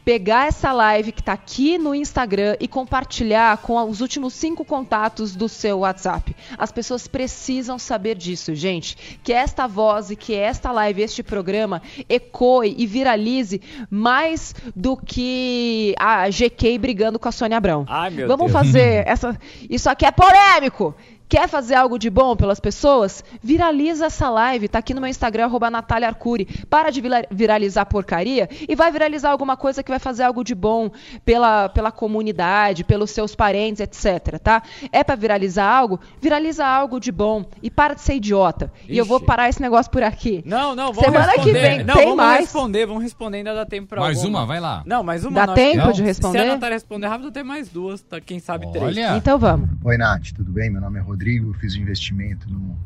pegar 0.04 0.46
essa 0.46 0.70
live 0.72 1.12
que 1.12 1.20
está 1.20 1.32
aqui 1.32 1.78
no 1.78 1.94
Instagram 1.94 2.56
e 2.60 2.68
compartilhar 2.68 3.56
com 3.58 3.82
os 3.88 4.00
últimos 4.00 4.34
cinco 4.34 4.64
contatos 4.64 5.34
do 5.34 5.48
seu 5.48 5.78
WhatsApp. 5.78 6.36
As 6.58 6.70
pessoas 6.70 7.08
precisam 7.08 7.78
saber 7.78 8.14
disso, 8.16 8.54
gente. 8.54 9.18
Que 9.22 9.32
esta 9.32 9.66
voz 9.66 10.10
e 10.10 10.16
que 10.16 10.34
esta 10.34 10.70
live, 10.70 11.02
este 11.02 11.22
programa, 11.22 11.80
ecoe 12.08 12.74
e 12.76 12.86
viralize 12.86 13.60
mais 13.90 14.54
do 14.76 14.96
que 14.96 15.94
a 15.98 16.28
GK 16.28 16.78
brigando 16.78 17.18
com 17.18 17.28
a 17.28 17.32
Sônia 17.32 17.56
Abrão. 17.56 17.86
Ai, 17.88 18.10
meu 18.10 18.28
Vamos 18.28 18.52
Deus. 18.52 18.64
fazer 18.64 19.04
essa. 19.08 19.38
Isso 19.70 19.88
aqui 19.88 20.04
é 20.04 20.10
polêmico! 20.12 20.94
Quer 21.28 21.48
fazer 21.48 21.74
algo 21.74 21.98
de 21.98 22.10
bom 22.10 22.36
pelas 22.36 22.60
pessoas? 22.60 23.24
Viraliza 23.42 24.06
essa 24.06 24.28
live. 24.28 24.68
Tá 24.68 24.78
aqui 24.78 24.92
no 24.94 25.00
meu 25.00 25.08
Instagram, 25.10 25.44
arroba 25.46 25.70
Natália 25.70 26.06
Arcuri. 26.08 26.46
Para 26.68 26.90
de 26.90 27.02
viralizar 27.30 27.86
porcaria 27.86 28.48
e 28.68 28.74
vai 28.76 28.92
viralizar 28.92 29.30
alguma 29.30 29.56
coisa 29.56 29.82
que 29.82 29.90
vai 29.90 29.98
fazer 29.98 30.22
algo 30.22 30.44
de 30.44 30.54
bom 30.54 30.90
pela, 31.24 31.68
pela 31.70 31.90
comunidade, 31.90 32.84
pelos 32.84 33.10
seus 33.10 33.34
parentes, 33.34 33.80
etc. 33.80 34.38
Tá? 34.38 34.62
É 34.92 35.02
para 35.02 35.16
viralizar 35.16 35.64
algo? 35.66 35.98
Viraliza 36.20 36.64
algo 36.66 37.00
de 37.00 37.10
bom. 37.10 37.44
E 37.62 37.70
para 37.70 37.94
de 37.94 38.02
ser 38.02 38.14
idiota. 38.14 38.70
Ixi. 38.82 38.92
E 38.92 38.98
eu 38.98 39.04
vou 39.04 39.18
parar 39.18 39.48
esse 39.48 39.60
negócio 39.62 39.90
por 39.90 40.02
aqui. 40.02 40.42
Não, 40.46 40.74
não, 40.76 40.92
vamos 40.92 41.04
Semana 41.04 41.32
responder. 41.32 41.52
que 41.52 41.58
vem 41.58 41.84
não, 41.84 41.94
tem 41.94 42.04
vamos 42.04 42.16
mais. 42.18 42.40
responder, 42.40 42.86
vamos 42.86 43.02
responder, 43.02 43.38
ainda 43.38 43.54
dá 43.54 43.64
tempo 43.66 43.88
pra 43.88 44.00
Mais 44.02 44.18
alguma. 44.18 44.40
uma, 44.40 44.46
vai 44.46 44.60
lá. 44.60 44.82
Não, 44.86 45.02
mais 45.02 45.24
uma 45.24 45.46
Dá 45.46 45.54
tempo 45.54 45.86
não. 45.86 45.92
de 45.92 46.02
responder? 46.02 46.38
Se 46.40 46.44
a 46.44 46.52
Natália 46.52 46.74
responder 46.76 47.06
rápido, 47.08 47.32
tem 47.32 47.42
mais 47.42 47.68
duas, 47.68 48.02
tá? 48.02 48.20
quem 48.20 48.38
sabe 48.38 48.70
três. 48.70 48.84
Olha. 48.84 49.16
Então 49.16 49.38
vamos. 49.38 49.70
Oi, 49.84 49.96
Nath, 49.96 50.32
tudo 50.36 50.52
bem? 50.52 50.70
Meu 50.70 50.80
nome 50.80 50.98
é 50.98 51.02
Rodrigo, 51.02 51.13
eu 51.48 51.54
fiz 51.54 51.76
um 51.76 51.80
investimento 51.80 52.50
num, 52.50 52.76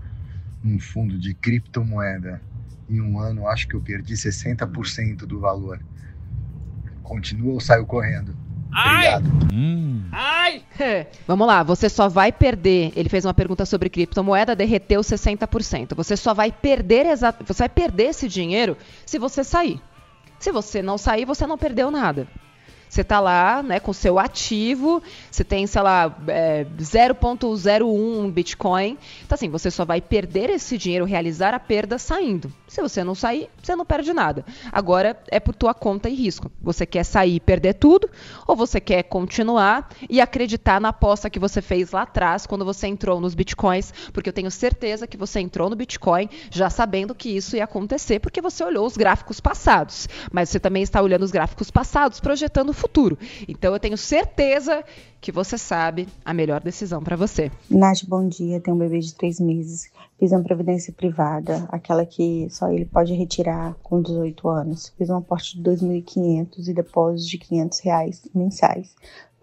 num 0.63 0.79
fundo 0.79 1.19
de 1.19 1.35
criptomoeda. 1.35 2.41
Em 2.89 3.01
um 3.01 3.19
ano, 3.21 3.47
acho 3.47 3.69
que 3.69 3.75
eu 3.75 3.81
perdi 3.81 4.15
60% 4.15 5.19
do 5.19 5.39
valor. 5.39 5.81
Continua 7.03 7.53
ou 7.55 7.61
saio 7.61 7.85
correndo? 7.85 8.37
Obrigado. 8.71 9.31
Hum. 9.53 10.05
Ai! 10.13 10.63
Vamos 11.27 11.47
lá, 11.47 11.63
você 11.63 11.89
só 11.89 12.09
vai 12.09 12.31
perder. 12.31 12.93
Ele 12.95 13.09
fez 13.09 13.25
uma 13.25 13.35
pergunta 13.35 13.65
sobre 13.67 13.89
criptomoeda, 13.89 14.55
derreteu 14.55 15.01
60%. 15.01 15.95
Você 15.95 16.17
só 16.17 16.33
vai 16.33 16.53
perder 16.53 17.07
você 17.47 17.59
vai 17.59 17.69
perder 17.69 18.11
esse 18.11 18.29
dinheiro 18.29 18.77
se 19.05 19.19
você 19.19 19.43
sair. 19.43 19.81
Se 20.39 20.53
você 20.53 20.81
não 20.81 20.97
sair, 20.97 21.25
você 21.25 21.47
não 21.47 21.59
perdeu 21.59 21.91
nada. 21.91 22.29
Você 22.89 23.03
está 23.03 23.21
lá, 23.21 23.63
né, 23.63 23.81
com 23.81 23.93
seu 23.93 24.19
ativo, 24.19 25.03
você 25.31 25.45
tem, 25.45 25.67
sei 25.67 25.83
lá, 25.83 26.17
é, 26.29 26.65
0.01 26.79 28.33
Bitcoin. 28.33 28.99
Então, 29.25 29.35
assim, 29.35 29.49
você 29.49 29.71
só 29.71 29.85
vai 29.85 30.01
perder 30.01 30.51
esse 30.51 30.79
dinheiro, 30.79 31.05
realizar 31.05 31.55
a 31.55 31.61
perda 31.61 31.99
saindo. 31.99 32.53
Se 32.67 32.83
você 32.83 33.03
não 33.03 33.15
sair, 33.15 33.49
você 33.63 33.75
não 33.75 33.85
perde 33.85 34.13
nada. 34.13 34.45
Agora 34.71 35.19
é 35.31 35.41
por 35.41 35.55
tua 35.55 35.73
conta 35.73 36.09
e 36.09 36.15
risco. 36.15 36.51
Você 36.61 36.85
quer 36.85 37.05
sair 37.05 37.37
e 37.37 37.41
perder 37.41 37.75
tudo, 37.75 38.09
ou 38.47 38.55
você 38.55 38.81
quer 38.81 39.03
continuar 39.05 39.89
e 40.09 40.21
acreditar 40.21 40.81
na 40.81 40.89
aposta 40.89 41.31
que 41.31 41.39
você 41.39 41.63
fez 41.63 41.93
lá 41.93 42.03
atrás, 42.03 42.47
quando 42.47 42.65
você 42.65 42.87
entrou 42.87 43.21
nos 43.21 43.35
Bitcoins, 43.35 43.93
porque 44.13 44.29
eu 44.29 44.33
tenho 44.33 44.51
certeza 44.51 45.07
que 45.07 45.17
você 45.17 45.41
entrou 45.41 45.71
no 45.71 45.77
Bitcoin 45.77 46.29
já 46.51 46.69
sabendo 46.71 47.15
que 47.15 47.31
isso 47.31 47.57
ia 47.57 47.65
acontecer, 47.65 48.19
porque 48.19 48.41
você 48.41 48.63
olhou 48.65 48.87
os 48.87 48.97
gráficos 48.97 49.41
passados. 49.41 50.09
Mas 50.31 50.51
você 50.51 50.61
também 50.61 50.83
está 50.83 51.01
olhando 51.01 51.23
os 51.23 51.31
gráficos 51.31 51.71
passados, 51.71 52.21
projetando 52.21 52.73
futuro. 52.79 53.19
Então 53.47 53.73
eu 53.73 53.81
tenho 53.81 53.97
certeza 53.97 54.85
que 55.21 55.33
você 55.33 55.59
sabe 55.59 56.09
a 56.25 56.33
melhor 56.33 56.61
decisão 56.61 57.03
para 57.03 57.17
você. 57.17 57.51
Nath, 57.69 58.05
bom 58.07 58.27
dia. 58.29 58.61
Tenho 58.61 58.77
um 58.77 58.79
bebê 58.79 59.01
de 59.01 59.15
três 59.15 59.41
meses. 59.41 59.91
Fiz 60.19 60.33
uma 60.33 60.43
previdência 60.43 60.93
privada, 60.93 61.69
aquela 61.71 62.05
que 62.05 62.49
só 62.51 62.71
ele 62.71 62.85
pode 62.85 63.13
retirar 63.15 63.75
com 63.83 64.01
18 64.01 64.49
anos. 64.49 64.93
Fiz 64.97 65.11
um 65.11 65.17
aporte 65.17 65.57
de 65.57 65.63
2.500 65.63 66.69
e 66.69 66.75
depósito 66.75 67.31
de 67.31 67.39
500 67.39 67.79
reais 67.81 68.23
mensais. 68.35 68.95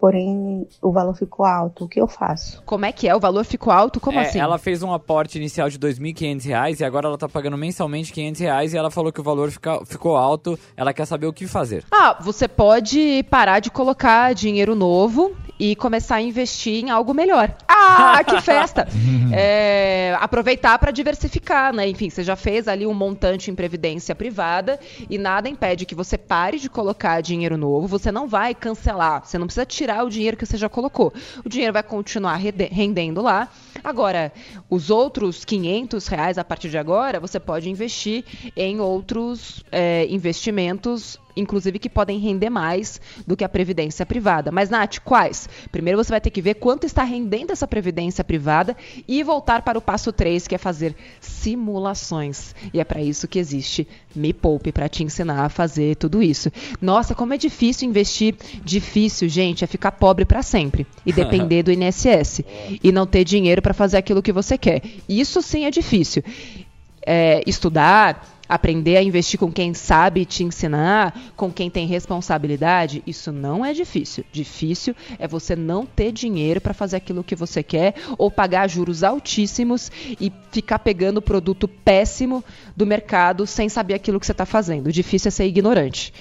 Porém, 0.06 0.68
o 0.80 0.92
valor 0.92 1.16
ficou 1.16 1.44
alto. 1.44 1.84
O 1.84 1.88
que 1.88 2.00
eu 2.00 2.06
faço? 2.06 2.62
Como 2.64 2.86
é 2.86 2.92
que 2.92 3.08
é? 3.08 3.16
O 3.16 3.18
valor 3.18 3.44
ficou 3.44 3.72
alto? 3.72 3.98
Como 3.98 4.16
É, 4.20 4.22
assim? 4.22 4.38
Ela 4.38 4.56
fez 4.56 4.80
um 4.80 4.92
aporte 4.94 5.36
inicial 5.36 5.68
de 5.68 5.74
R$ 5.78 5.80
2.500 5.80 6.78
e 6.78 6.84
agora 6.84 7.08
ela 7.08 7.18
tá 7.18 7.28
pagando 7.28 7.56
mensalmente 7.58 8.12
500 8.12 8.40
reais 8.40 8.72
e 8.72 8.76
ela 8.76 8.88
falou 8.88 9.10
que 9.12 9.18
o 9.20 9.24
valor 9.24 9.50
fica- 9.50 9.84
ficou 9.84 10.16
alto. 10.16 10.56
Ela 10.76 10.92
quer 10.94 11.06
saber 11.06 11.26
o 11.26 11.32
que 11.32 11.48
fazer. 11.48 11.82
Ah, 11.90 12.16
você 12.20 12.46
pode 12.46 13.24
parar 13.28 13.58
de 13.58 13.68
colocar 13.68 14.32
dinheiro 14.32 14.76
novo 14.76 15.34
e 15.58 15.74
começar 15.76 16.16
a 16.16 16.22
investir 16.22 16.84
em 16.84 16.90
algo 16.90 17.14
melhor. 17.14 17.54
Ah, 17.66 18.22
que 18.24 18.40
festa! 18.42 18.86
É, 19.32 20.16
aproveitar 20.20 20.78
para 20.78 20.90
diversificar, 20.90 21.74
né? 21.74 21.88
Enfim, 21.88 22.10
você 22.10 22.22
já 22.22 22.36
fez 22.36 22.68
ali 22.68 22.86
um 22.86 22.94
montante 22.94 23.50
em 23.50 23.54
previdência 23.54 24.14
privada 24.14 24.78
e 25.08 25.18
nada 25.18 25.48
impede 25.48 25.86
que 25.86 25.94
você 25.94 26.16
pare 26.18 26.58
de 26.58 26.68
colocar 26.68 27.20
dinheiro 27.20 27.56
novo. 27.56 27.86
Você 27.86 28.12
não 28.12 28.28
vai 28.28 28.54
cancelar, 28.54 29.24
você 29.24 29.38
não 29.38 29.46
precisa 29.46 29.66
tirar 29.66 30.04
o 30.04 30.10
dinheiro 30.10 30.36
que 30.36 30.46
você 30.46 30.56
já 30.56 30.68
colocou. 30.68 31.12
O 31.44 31.48
dinheiro 31.48 31.72
vai 31.72 31.82
continuar 31.82 32.36
rendendo 32.36 33.22
lá. 33.22 33.48
Agora, 33.82 34.32
os 34.68 34.90
outros 34.90 35.44
500 35.44 36.06
reais 36.06 36.38
a 36.38 36.44
partir 36.44 36.68
de 36.68 36.78
agora, 36.78 37.20
você 37.20 37.38
pode 37.38 37.68
investir 37.70 38.24
em 38.56 38.80
outros 38.80 39.64
é, 39.70 40.06
investimentos 40.08 41.18
inclusive 41.36 41.78
que 41.78 41.88
podem 41.88 42.18
render 42.18 42.50
mais 42.50 43.00
do 43.26 43.36
que 43.36 43.44
a 43.44 43.48
previdência 43.48 44.06
privada. 44.06 44.50
Mas, 44.50 44.70
Nath, 44.70 44.98
quais? 45.04 45.48
Primeiro 45.70 46.02
você 46.02 46.10
vai 46.10 46.20
ter 46.20 46.30
que 46.30 46.40
ver 46.40 46.54
quanto 46.54 46.86
está 46.86 47.04
rendendo 47.04 47.52
essa 47.52 47.66
previdência 47.66 48.24
privada 48.24 48.76
e 49.06 49.22
voltar 49.22 49.62
para 49.62 49.78
o 49.78 49.82
passo 49.82 50.12
3, 50.12 50.48
que 50.48 50.54
é 50.54 50.58
fazer 50.58 50.94
simulações. 51.20 52.54
E 52.72 52.80
é 52.80 52.84
para 52.84 53.02
isso 53.02 53.28
que 53.28 53.38
existe 53.38 53.86
Me 54.14 54.32
Poupe, 54.32 54.72
para 54.72 54.88
te 54.88 55.04
ensinar 55.04 55.44
a 55.44 55.48
fazer 55.48 55.96
tudo 55.96 56.22
isso. 56.22 56.50
Nossa, 56.80 57.14
como 57.14 57.34
é 57.34 57.38
difícil 57.38 57.88
investir. 57.88 58.34
Difícil, 58.64 59.28
gente, 59.28 59.64
é 59.64 59.66
ficar 59.66 59.92
pobre 59.92 60.24
para 60.24 60.42
sempre 60.42 60.86
e 61.04 61.12
depender 61.14 61.62
do 61.62 61.72
INSS 61.72 62.42
e 62.82 62.90
não 62.90 63.06
ter 63.06 63.24
dinheiro 63.24 63.60
para 63.60 63.74
fazer 63.74 63.98
aquilo 63.98 64.22
que 64.22 64.32
você 64.32 64.56
quer. 64.56 64.82
Isso 65.08 65.42
sim 65.42 65.64
é 65.64 65.70
difícil. 65.70 66.22
É, 67.08 67.40
estudar, 67.46 68.35
aprender 68.48 68.96
a 68.96 69.02
investir 69.02 69.38
com 69.38 69.50
quem 69.50 69.74
sabe 69.74 70.24
te 70.24 70.44
ensinar, 70.44 71.32
com 71.36 71.50
quem 71.50 71.68
tem 71.70 71.86
responsabilidade, 71.86 73.02
isso 73.06 73.32
não 73.32 73.64
é 73.64 73.72
difícil. 73.72 74.24
Difícil 74.32 74.94
é 75.18 75.26
você 75.26 75.56
não 75.56 75.84
ter 75.84 76.12
dinheiro 76.12 76.60
para 76.60 76.74
fazer 76.74 76.96
aquilo 76.96 77.24
que 77.24 77.34
você 77.34 77.62
quer 77.62 77.94
ou 78.18 78.30
pagar 78.30 78.68
juros 78.68 79.02
altíssimos 79.02 79.90
e 80.20 80.32
ficar 80.50 80.78
pegando 80.78 81.22
produto 81.22 81.66
péssimo 81.66 82.44
do 82.76 82.86
mercado 82.86 83.46
sem 83.46 83.68
saber 83.68 83.94
aquilo 83.94 84.20
que 84.20 84.26
você 84.26 84.32
está 84.32 84.46
fazendo. 84.46 84.92
Difícil 84.92 85.28
é 85.28 85.30
ser 85.32 85.46
ignorante. 85.46 86.12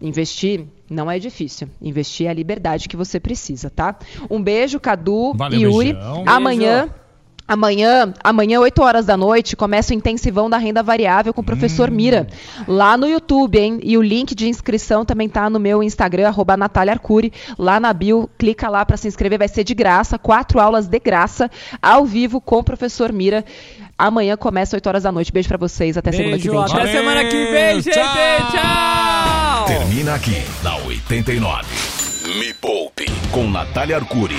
Investir 0.00 0.64
não 0.90 1.08
é 1.08 1.18
difícil. 1.18 1.68
Investir 1.80 2.26
é 2.26 2.30
a 2.30 2.34
liberdade 2.34 2.88
que 2.88 2.96
você 2.96 3.20
precisa, 3.20 3.70
tá? 3.70 3.96
Um 4.28 4.42
beijo, 4.42 4.80
Cadu 4.80 5.32
Valeu, 5.34 5.58
e 5.58 5.62
Yuri. 5.62 5.92
beijão. 5.92 6.24
Amanhã. 6.26 6.92
Amanhã, 7.52 8.14
amanhã, 8.24 8.60
8 8.60 8.80
horas 8.82 9.04
da 9.04 9.14
noite, 9.14 9.54
começa 9.54 9.92
o 9.92 9.94
intensivão 9.94 10.48
da 10.48 10.56
renda 10.56 10.82
variável 10.82 11.34
com 11.34 11.42
o 11.42 11.44
professor 11.44 11.90
Mira, 11.90 12.26
lá 12.66 12.96
no 12.96 13.06
YouTube, 13.06 13.58
hein? 13.58 13.78
E 13.82 13.98
o 13.98 14.02
link 14.02 14.34
de 14.34 14.48
inscrição 14.48 15.04
também 15.04 15.28
tá 15.28 15.50
no 15.50 15.60
meu 15.60 15.82
Instagram, 15.82 16.28
arroba 16.28 16.56
Natália 16.56 16.94
Arcuri, 16.94 17.30
lá 17.58 17.78
na 17.78 17.92
bio, 17.92 18.26
clica 18.38 18.70
lá 18.70 18.86
para 18.86 18.96
se 18.96 19.06
inscrever, 19.06 19.38
vai 19.38 19.48
ser 19.48 19.64
de 19.64 19.74
graça, 19.74 20.18
quatro 20.18 20.58
aulas 20.58 20.86
de 20.86 20.98
graça, 20.98 21.50
ao 21.82 22.06
vivo 22.06 22.40
com 22.40 22.56
o 22.56 22.64
professor 22.64 23.12
Mira. 23.12 23.44
Amanhã 23.98 24.34
começa 24.34 24.74
8 24.74 24.86
horas 24.86 25.02
da 25.02 25.12
noite. 25.12 25.30
Beijo 25.30 25.48
para 25.48 25.58
vocês, 25.58 25.98
até 25.98 26.10
segunda 26.10 26.38
que 26.38 26.48
Beijo, 26.48 26.52
vem. 26.52 26.72
até 26.72 26.84
Tchau. 26.84 26.86
semana 26.90 27.24
que 27.26 27.44
vem, 27.52 27.80
gente. 27.82 27.94
Tchau. 27.94 29.64
Termina 29.66 30.14
aqui 30.14 30.42
na 30.62 30.76
89. 30.78 31.64
Me 32.38 32.54
Poupe 32.54 33.04
com 33.30 33.46
Natália 33.50 33.96
Arcuri. 33.96 34.36